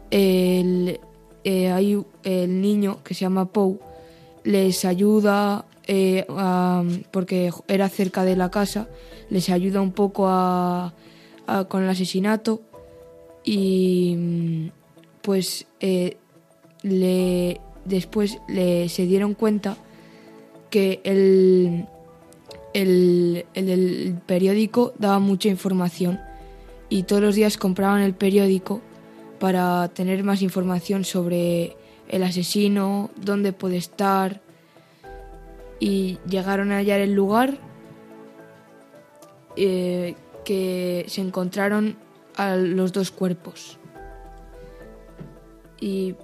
[0.09, 0.99] El,
[1.43, 3.79] eh, el niño que se llama Poe
[4.43, 6.25] les ayuda eh,
[7.11, 8.87] porque era cerca de la casa,
[9.29, 10.93] les ayuda un poco a,
[11.69, 12.61] con el asesinato
[13.43, 14.67] y mm,
[15.21, 16.17] pues eh,
[16.83, 19.77] le, después le, se dieron cuenta
[20.69, 21.85] que el,
[22.73, 26.19] el- el periódico daba mucha información
[26.91, 28.81] y todos los días compraban el periódico
[29.39, 31.77] para tener más información sobre
[32.09, 34.41] el asesino, dónde puede estar
[35.79, 37.57] y llegaron a hallar el lugar
[39.55, 41.95] eh, que se encontraron
[42.35, 43.77] a los dos cuerpos.
[45.79, 46.15] Y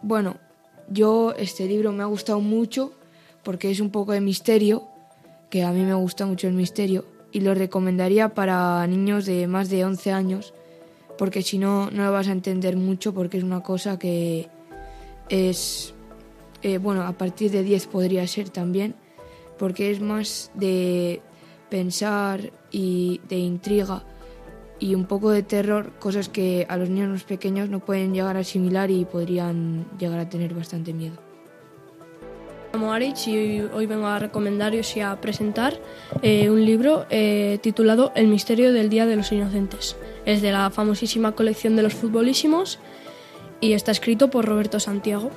[0.00, 0.36] bueno,
[0.88, 2.92] yo este libro me ha gustado mucho
[3.42, 4.84] porque es un poco de misterio,
[5.50, 9.70] que a mí me gusta mucho el misterio, y lo recomendaría para niños de más
[9.70, 10.54] de 11 años,
[11.18, 14.48] porque si no, no lo vas a entender mucho porque es una cosa que
[15.28, 15.94] es,
[16.62, 18.94] eh, bueno, a partir de 10 podría ser también,
[19.58, 21.22] porque es más de
[21.70, 24.04] pensar y de intriga
[24.78, 28.40] y un poco de terror, cosas que a los niños pequeños no pueden llegar a
[28.40, 31.31] asimilar y podrían llegar a tener bastante miedo.
[32.72, 35.78] Llamo Aritz y hoy vengo a recomendaros y a presentar
[36.22, 39.94] eh, un libro eh, titulado El misterio del Día de los Inocentes.
[40.24, 42.78] Es de la famosísima colección de los futbolísimos
[43.60, 45.30] y está escrito por Roberto Santiago.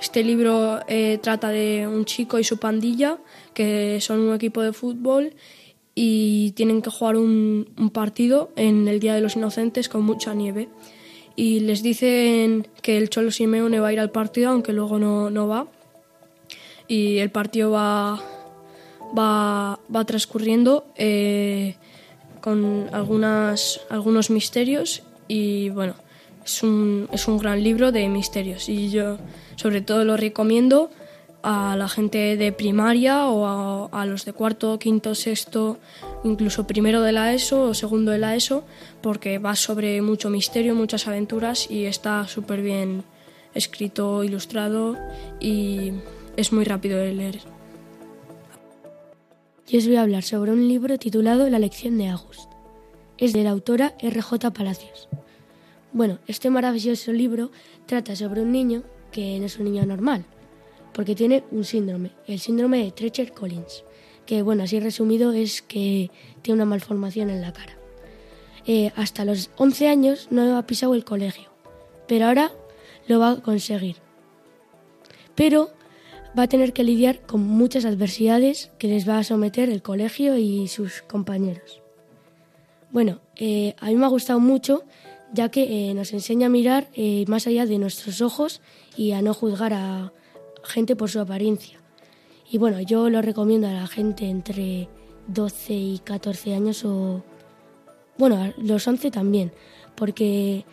[0.00, 3.18] Este libro eh, trata de un chico y su pandilla
[3.52, 5.34] que son un equipo de fútbol
[5.94, 10.32] y tienen que jugar un, un partido en el Día de los Inocentes con mucha
[10.32, 10.70] nieve.
[11.36, 15.28] Y les dicen que el Cholo Simeone va a ir al partido, aunque luego no,
[15.28, 15.66] no va
[16.88, 18.20] y el partido va,
[19.16, 21.76] va, va transcurriendo eh,
[22.40, 25.94] con algunas, algunos misterios y bueno,
[26.44, 28.68] es un, es un gran libro de misterios.
[28.68, 29.18] Y yo
[29.56, 30.90] sobre todo lo recomiendo
[31.42, 35.78] a la gente de primaria o a, los de cuarto, quinto, sexto,
[36.24, 38.64] incluso primero de la ESO o segundo de la ESO,
[39.02, 43.04] porque va sobre mucho misterio, muchas aventuras y está súper bien
[43.54, 44.96] escrito, ilustrado
[45.38, 45.92] y
[46.36, 47.40] es muy rápido de leer.
[49.66, 52.50] Yo os voy a hablar sobre un libro titulado La lección de August.
[53.18, 54.52] Es de la autora R.J.
[54.52, 55.08] Palacios.
[55.92, 57.50] Bueno, este maravilloso libro
[57.86, 60.24] trata sobre un niño que no es un niño normal,
[60.92, 63.84] porque tiene un síndrome, el síndrome de Treacher Collins,
[64.26, 66.10] que bueno, así resumido es que
[66.42, 67.78] tiene una malformación en la cara.
[68.66, 71.50] Eh, hasta los 11 años no ha pisado el colegio,
[72.08, 72.50] pero ahora
[73.06, 73.96] lo va a conseguir.
[75.36, 75.70] Pero
[76.38, 80.36] va a tener que lidiar con muchas adversidades que les va a someter el colegio
[80.36, 81.80] y sus compañeros.
[82.90, 84.84] Bueno, eh, a mí me ha gustado mucho
[85.32, 88.60] ya que eh, nos enseña a mirar eh, más allá de nuestros ojos
[88.96, 90.12] y a no juzgar a
[90.62, 91.80] gente por su apariencia.
[92.48, 94.88] Y bueno, yo lo recomiendo a la gente entre
[95.26, 97.24] 12 y 14 años o...
[98.16, 99.52] Bueno, los 11 también,
[99.96, 100.64] porque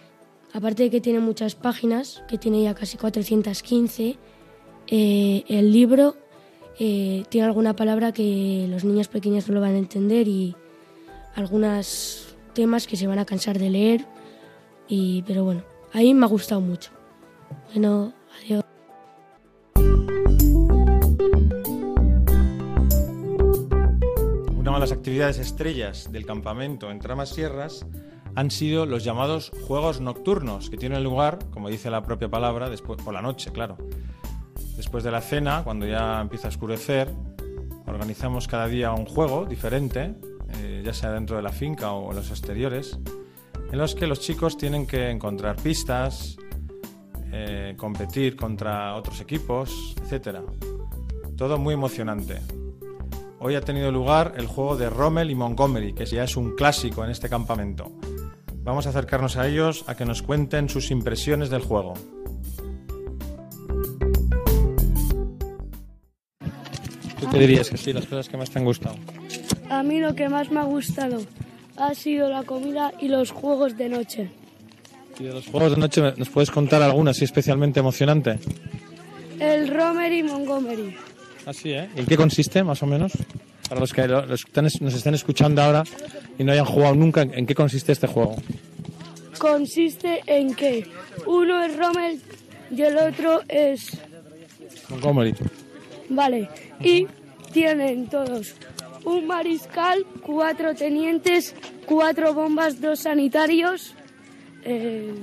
[0.54, 4.20] aparte de que tiene muchas páginas, que tiene ya casi 415,
[4.94, 6.18] eh, el libro
[6.78, 10.54] eh, tiene alguna palabra que los niños pequeños no lo van a entender y
[11.34, 14.06] algunos temas que se van a cansar de leer.
[14.90, 16.92] Y, pero bueno, a mí me ha gustado mucho.
[17.74, 18.12] Bueno,
[18.44, 18.66] adiós.
[24.58, 27.86] Una de las actividades estrellas del campamento en Tramas Sierras
[28.36, 33.02] han sido los llamados juegos nocturnos, que tienen lugar, como dice la propia palabra, después,
[33.02, 33.78] por la noche, claro.
[34.82, 37.14] Después de la cena, cuando ya empieza a oscurecer,
[37.86, 40.16] organizamos cada día un juego diferente,
[40.58, 42.98] eh, ya sea dentro de la finca o en los exteriores,
[43.72, 46.36] en los que los chicos tienen que encontrar pistas,
[47.32, 50.40] eh, competir contra otros equipos, etc.
[51.38, 52.42] Todo muy emocionante.
[53.40, 57.06] Hoy ha tenido lugar el juego de Rommel y Montgomery, que ya es un clásico
[57.06, 57.92] en este campamento.
[58.64, 61.94] Vamos a acercarnos a ellos a que nos cuenten sus impresiones del juego.
[67.22, 68.96] ¿Tú qué dirías que sí, las cosas que más te han gustado?
[69.70, 71.22] A mí lo que más me ha gustado
[71.78, 74.30] ha sido la comida y los juegos de noche.
[75.20, 78.40] ¿Y de los juegos de noche nos puedes contar alguna así especialmente emocionante?
[79.40, 80.96] El Romer y Montgomery.
[81.46, 81.90] Así, ¿eh?
[81.96, 83.12] ¿En qué consiste, más o menos?
[83.70, 85.84] Para los que lo- los están- nos estén escuchando ahora
[86.38, 88.36] y no hayan jugado nunca, ¿en qué consiste este juego?
[89.40, 90.88] Consiste en que
[91.26, 92.20] uno es Rommel
[92.76, 93.98] y el otro es...
[94.90, 95.34] Montgomery.
[96.12, 97.08] Vale, y
[97.52, 98.54] tienen todos
[99.06, 103.96] un mariscal, cuatro tenientes, cuatro bombas, dos sanitarios,
[104.64, 105.14] eh,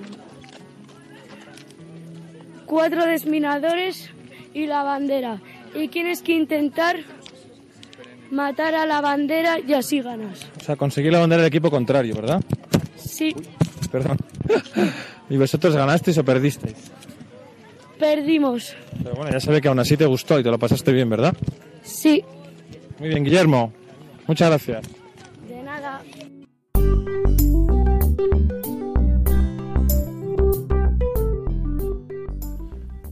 [2.66, 4.10] cuatro desminadores
[4.52, 5.40] y la bandera.
[5.74, 6.96] Y tienes que intentar
[8.30, 10.46] matar a la bandera y así ganas.
[10.60, 12.42] O sea, conseguir la bandera del equipo contrario, ¿verdad?
[12.96, 13.34] Sí,
[13.90, 14.18] Perdón.
[15.30, 16.76] ¿Y vosotros ganasteis o perdisteis?
[17.98, 18.74] Perdimos.
[19.02, 21.10] Pero bueno, ya se ve que aún así te gustó y te lo pasaste bien,
[21.10, 21.34] ¿verdad?
[21.82, 22.24] Sí.
[22.98, 23.72] Muy bien, Guillermo.
[24.26, 24.86] Muchas gracias.
[25.48, 26.02] De nada.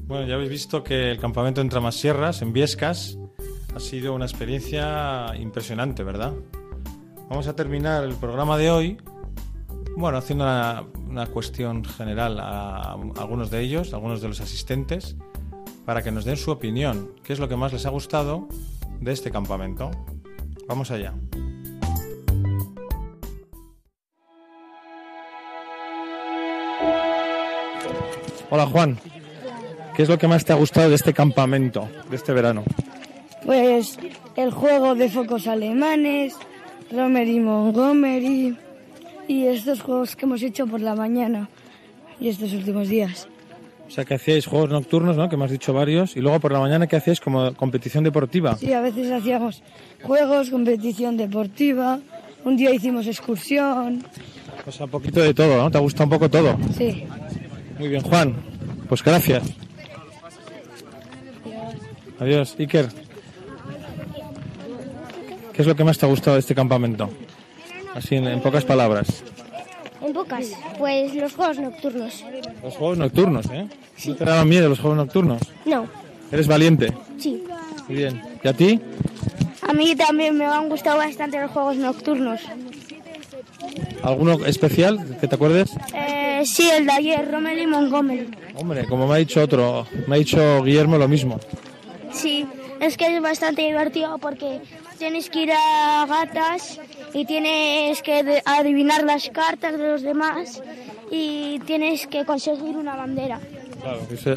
[0.07, 3.19] Bueno, ya habéis visto que el campamento en Tramasierras, en Viescas,
[3.75, 6.33] ha sido una experiencia impresionante, ¿verdad?
[7.29, 8.99] Vamos a terminar el programa de hoy,
[9.97, 15.17] bueno, haciendo una, cuestión general a algunos de ellos, a algunos de los asistentes,
[15.87, 17.13] para que nos den su opinión.
[17.25, 18.47] ¿Qué es lo que más les ha gustado
[19.01, 19.91] de este campamento?
[20.69, 21.15] Vamos allá.
[28.49, 28.99] Hola Juan,
[29.97, 32.65] ¿qué es lo que más te ha gustado de este campamento, de este verano?
[33.45, 33.99] Pues
[34.37, 36.37] el juego de focos alemanes,
[36.93, 38.66] Romer y Montgomery
[39.29, 41.49] y estos juegos que hemos hecho por la mañana
[42.21, 43.29] y estos últimos días.
[43.87, 45.29] O sea, que hacíais juegos nocturnos, ¿no?
[45.29, 46.17] Que me has dicho varios.
[46.17, 48.57] Y luego por la mañana, ¿qué hacíais como competición deportiva?
[48.57, 49.63] Sí, a veces hacíamos
[50.03, 52.01] juegos, competición deportiva,
[52.45, 54.05] un día hicimos excursión.
[54.67, 55.71] O sea, un poquito de todo, ¿no?
[55.71, 56.57] ¿Te gusta un poco todo?
[56.77, 57.05] Sí.
[57.79, 58.35] Muy bien, Juan.
[58.89, 59.45] Pues gracias.
[62.19, 62.89] Adiós, Iker.
[65.53, 67.09] ¿Qué es lo que más te ha gustado de este campamento?
[67.97, 69.25] Así, en, en pocas palabras.
[70.03, 70.47] En pocas,
[70.79, 72.25] pues los juegos nocturnos.
[72.63, 73.67] Los juegos nocturnos, ¿eh?
[74.07, 75.41] ¿No te daban miedo los juegos nocturnos?
[75.65, 75.87] No,
[76.31, 76.93] ¿Eres valiente?
[77.19, 77.43] sí.
[77.89, 78.21] Muy bien.
[78.43, 78.81] ¿Y a ti?
[79.63, 82.41] A mí también me han gustado bastante los juegos nocturnos.
[84.03, 85.71] ¿Alguno especial que te acuerdes?
[85.95, 88.29] Eh, sí, el de ayer, Romeli Montgomery.
[88.57, 91.39] Hombre, como me ha dicho otro, me ha dicho Guillermo lo mismo.
[92.13, 92.45] Sí,
[92.81, 94.61] es que es bastante divertido porque
[94.99, 96.81] tienes que ir a gatas
[97.13, 100.63] y tienes que adivinar las cartas de los demás
[101.11, 103.41] y tienes que conseguir una bandera.
[103.81, 104.37] Claro, eso,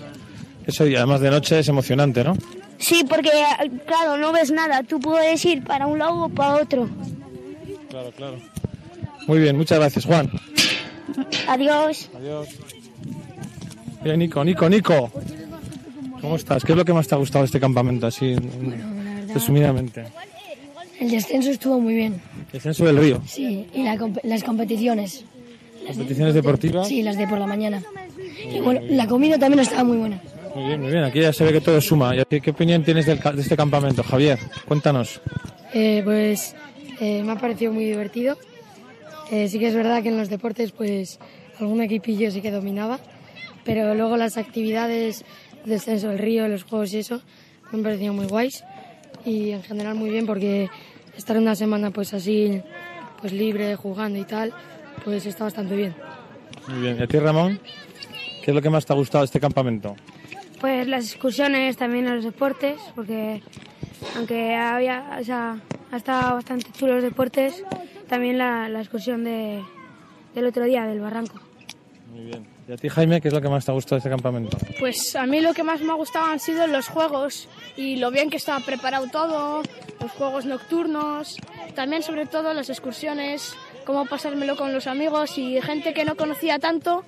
[0.65, 2.35] eso y además de noche es emocionante, ¿no?
[2.77, 3.31] Sí, porque
[3.85, 6.89] claro, no ves nada, tú puedes ir para un lado o para otro.
[7.89, 8.37] Claro, claro.
[9.27, 10.31] Muy bien, muchas gracias, Juan.
[11.47, 12.09] Adiós.
[12.15, 12.47] Adiós.
[14.01, 15.11] Mira, Nico, Nico, Nico.
[16.21, 16.63] ¿Cómo estás?
[16.63, 18.35] ¿Qué es lo que más te ha gustado de este campamento, así,
[19.33, 20.05] resumidamente?
[20.99, 22.21] El descenso estuvo muy bien.
[22.51, 23.21] El censo del río.
[23.25, 25.23] Sí, y la las competiciones.
[25.87, 26.87] Competiciones deportivas.
[26.87, 27.81] Sí, las de por la mañana.
[28.53, 30.21] Y bueno, la comida también estaba muy buena.
[30.53, 31.03] Muy bien, muy bien.
[31.03, 32.15] Aquí ya se ve que todo suma.
[32.15, 34.39] ¿Y a ti ¿Qué opinión tienes del de este campamento, Javier?
[34.65, 35.21] Cuéntanos.
[35.73, 36.55] Eh, pues
[36.99, 38.37] eh, me ha parecido muy divertido.
[39.31, 41.19] Eh, sí que es verdad que en los deportes, pues
[41.59, 42.99] algún equipillo sí que dominaba,
[43.63, 45.23] pero luego las actividades,
[45.65, 47.21] descenso del río, los juegos y eso,
[47.71, 48.63] me han parecido muy guays
[49.25, 50.69] y en general muy bien porque
[51.19, 52.61] estar una semana pues así,
[53.19, 54.53] pues libre, jugando y tal,
[55.03, 55.93] pues está bastante bien.
[56.67, 56.97] Muy bien.
[56.99, 57.59] ¿Y a ti, Ramón?
[58.41, 59.95] ¿Qué es lo que más te ha gustado de este campamento?
[60.61, 63.41] Pues las excursiones, también los deportes, porque
[64.15, 65.57] aunque había, o sea,
[65.91, 67.63] ha estado bastante chulo los deportes,
[68.07, 69.61] también la, la excursión de,
[70.35, 71.39] del otro día, del barranco.
[72.11, 72.58] Muy bien.
[72.69, 74.55] ¿Y a ti, Jaime, qué es lo que más te ha gustado de este campamento?
[74.79, 78.11] Pues a mí lo que más me ha gustado han sido los juegos y lo
[78.11, 79.63] bien que estaba preparado todo,
[79.99, 81.37] los juegos nocturnos,
[81.73, 83.55] también sobre todo las excursiones,
[83.87, 87.03] cómo pasármelo con los amigos y gente que no conocía tanto,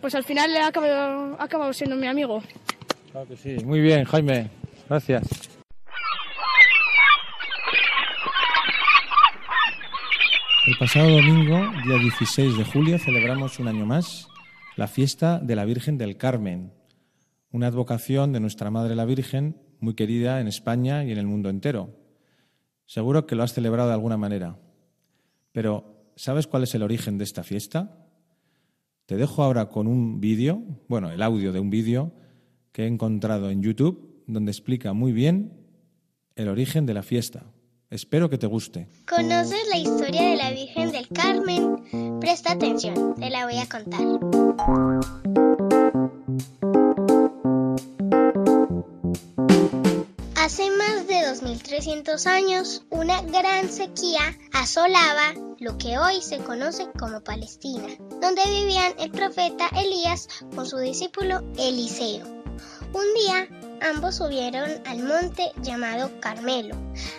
[0.00, 2.42] pues al final le ha acabado, ha acabado siendo mi amigo.
[3.12, 3.64] Claro que sí.
[3.64, 4.50] Muy bien, Jaime.
[4.88, 5.22] Gracias.
[10.66, 14.26] El pasado domingo, día 16 de julio, celebramos un año más
[14.76, 16.72] la fiesta de la Virgen del Carmen,
[17.50, 21.48] una advocación de nuestra Madre la Virgen, muy querida en España y en el mundo
[21.48, 21.96] entero.
[22.84, 24.58] Seguro que lo has celebrado de alguna manera.
[25.52, 28.06] Pero, ¿sabes cuál es el origen de esta fiesta?
[29.06, 32.12] Te dejo ahora con un vídeo, bueno, el audio de un vídeo
[32.72, 35.54] que he encontrado en YouTube, donde explica muy bien
[36.34, 37.46] el origen de la fiesta.
[37.88, 38.88] Espero que te guste.
[39.08, 42.18] ¿Conoces la historia de la Virgen del Carmen?
[42.18, 44.00] Presta atención, te la voy a contar.
[50.34, 57.20] Hace más de 2300 años, una gran sequía asolaba lo que hoy se conoce como
[57.20, 57.86] Palestina,
[58.20, 60.26] donde vivían el profeta Elías
[60.56, 62.35] con su discípulo Eliseo.
[62.96, 63.46] Un día,
[63.82, 66.74] ambos subieron al monte llamado Carmelo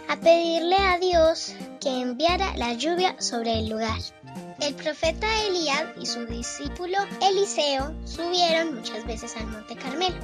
[0.09, 3.99] a pedirle a Dios que enviara la lluvia sobre el lugar.
[4.59, 10.17] El profeta Elías y su discípulo Eliseo subieron muchas veces al monte Carmelo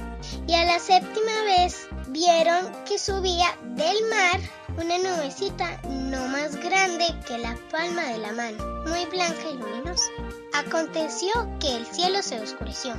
[0.48, 4.40] y a la séptima vez vieron que subía del mar
[4.76, 10.10] una nubecita no más grande que la palma de la mano, muy blanca y luminosa.
[10.54, 12.94] Aconteció que el cielo se oscureció,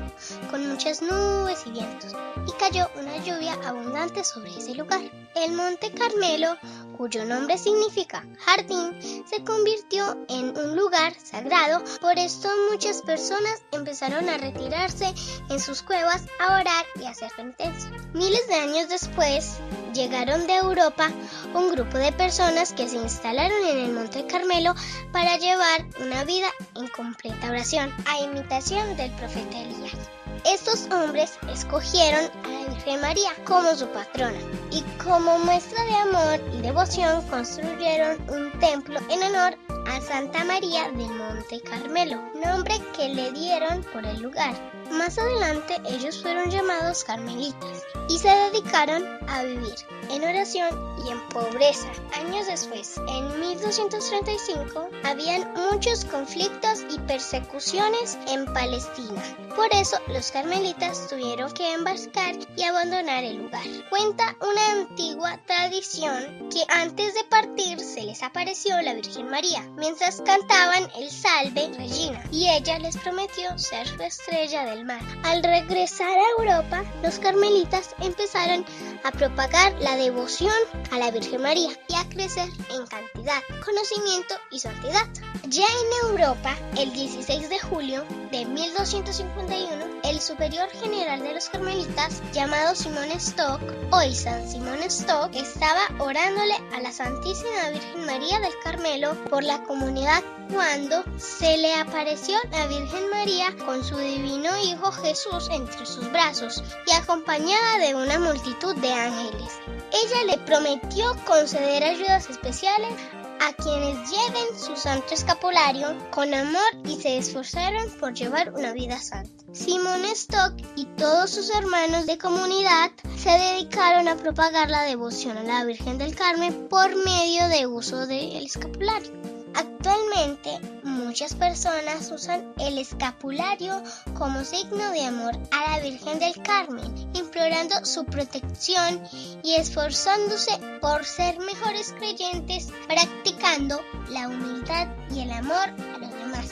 [0.51, 2.13] con muchas nubes y vientos,
[2.45, 4.99] y cayó una lluvia abundante sobre ese lugar.
[5.35, 6.57] El monte Carmelo,
[6.97, 14.29] cuyo nombre significa jardín, se convirtió en un lugar sagrado, por esto muchas personas empezaron
[14.29, 15.13] a retirarse
[15.49, 17.91] en sus cuevas a orar y hacer penitencia.
[18.13, 19.57] Miles de años después,
[19.93, 21.09] llegaron de Europa
[21.53, 24.73] un grupo de personas que se instalaron en el Monte Carmelo
[25.11, 30.24] para llevar una vida en completa oración, a imitación del profeta Elías.
[30.45, 34.37] Estos hombres escogieron a la Virgen María como su patrona
[34.69, 40.91] y como muestra de amor y devoción construyeron un templo en honor a Santa María
[40.91, 44.53] del Monte Carmelo, nombre que le dieron por el lugar.
[44.91, 49.75] Más adelante ellos fueron llamados carmelitas y se dedicaron a vivir
[50.11, 50.69] en oración
[51.05, 51.87] y en pobreza.
[52.19, 59.23] Años después, en 1235, habían muchos conflictos y persecuciones en Palestina.
[59.55, 63.63] Por eso los carmelitas tuvieron que embarcar y abandonar el lugar.
[63.89, 70.21] Cuenta una antigua tradición que antes de partir se les apareció la Virgen María mientras
[70.21, 75.01] cantaban el salve Regina y ella les prometió ser su estrella del mar.
[75.23, 78.65] Al regresar a Europa, los carmelitas empezaron
[79.05, 80.51] a propagar la devoción
[80.91, 85.05] a la Virgen María y a crecer en cantidad, conocimiento y santidad.
[85.47, 92.21] Ya en Europa, el 16 de julio de 1251, el superior general de los carmelitas,
[92.31, 93.59] llamado Simón Stock,
[93.91, 99.63] hoy San Simón Stock, estaba orándole a la Santísima Virgen María del Carmelo por la
[99.63, 106.11] comunidad cuando se le apareció la Virgen María con su divino Hijo Jesús entre sus
[106.11, 109.59] brazos y acompañada de una multitud de ángeles.
[109.91, 112.93] Ella le prometió conceder ayudas especiales
[113.41, 118.99] a quienes lleven su santo escapulario con amor y se esforzaron por llevar una vida
[118.99, 119.43] santa.
[119.53, 125.43] Simón Stock y todos sus hermanos de comunidad se dedicaron a propagar la devoción a
[125.43, 129.11] la Virgen del Carmen por medio de uso del escapulario.
[129.55, 133.81] Actualmente muchas personas usan el escapulario
[134.13, 139.01] como signo de amor a la Virgen del Carmen, implorando su protección
[139.43, 140.51] y esforzándose
[140.81, 143.79] por ser mejores creyentes, practicando
[144.09, 146.51] la humildad y el amor a los demás.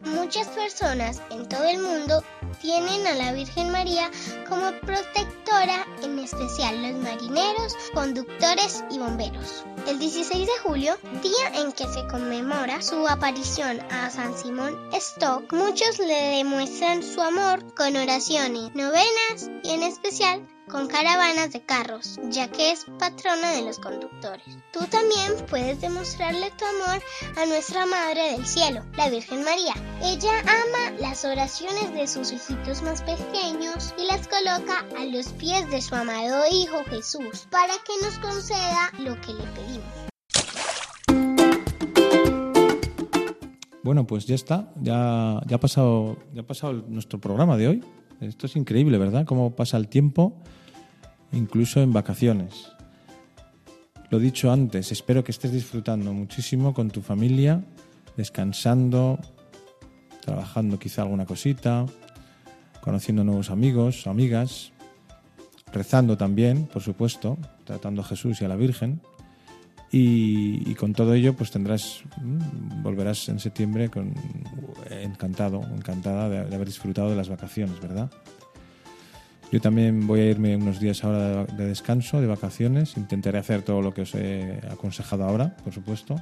[0.00, 2.22] Muchas personas en todo el mundo
[2.62, 4.08] tienen a la Virgen María
[4.48, 9.64] como protectora, en especial los marineros, conductores y bomberos.
[9.88, 15.52] El 16 de julio, día en que se conmemora su aparición a San Simón Stock,
[15.52, 22.18] muchos le demuestran su amor con oraciones, novenas y en especial con caravanas de carros,
[22.30, 24.56] ya que es patrona de los conductores.
[24.72, 27.02] Tú también puedes demostrarle tu amor
[27.36, 29.74] a nuestra Madre del Cielo, la Virgen María.
[30.02, 35.70] Ella ama las oraciones de sus hijitos más pequeños y las coloca a los pies
[35.70, 39.92] de su amado Hijo Jesús, para que nos conceda lo que le pedimos.
[43.82, 47.84] Bueno, pues ya está, ya, ya, ha pasado, ya ha pasado nuestro programa de hoy.
[48.22, 49.26] Esto es increíble, ¿verdad?
[49.26, 50.40] Cómo pasa el tiempo,
[51.32, 52.72] incluso en vacaciones.
[54.10, 57.64] Lo dicho antes, espero que estés disfrutando muchísimo con tu familia,
[58.16, 59.18] descansando,
[60.20, 61.86] trabajando quizá alguna cosita,
[62.82, 64.72] conociendo nuevos amigos, amigas,
[65.72, 69.00] rezando también, por supuesto, tratando a Jesús y a la Virgen.
[69.94, 74.14] Y, con todo ello, pues tendrás, mm, volverás en septiembre con,
[74.90, 78.10] encantado, encantada de, haber disfrutado de las vacaciones, ¿verdad?
[79.52, 82.96] Yo también voy a irme unos días ahora de, descanso, de vacaciones.
[82.96, 86.16] Intentaré hacer todo lo que os he aconsejado ahora, por supuesto.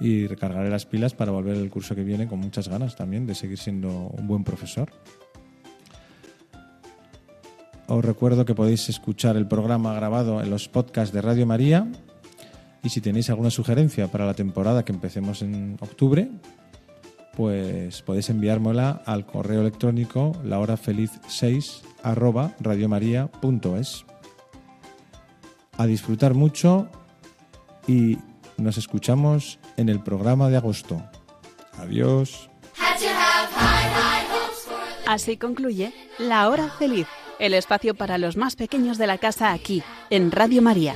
[0.00, 3.36] Y recargaré las pilas para volver el curso que viene con muchas ganas también de
[3.36, 4.90] seguir siendo un buen profesor.
[7.86, 11.86] Os recuerdo que podéis escuchar el programa grabado en los podcasts de Radio María
[12.82, 16.28] y si tenéis alguna sugerencia para la temporada que empecemos en octubre,
[17.36, 24.06] pues podéis enviármela al correo electrónico lahorafeliz6 arroba radiomaria.es.
[25.76, 26.88] A disfrutar mucho
[27.86, 28.16] y
[28.56, 31.02] nos escuchamos en el programa de agosto.
[31.78, 32.48] Adiós.
[35.06, 37.06] Así concluye La Hora Feliz,
[37.38, 40.94] el espacio para los más pequeños de la casa aquí, en Radio María.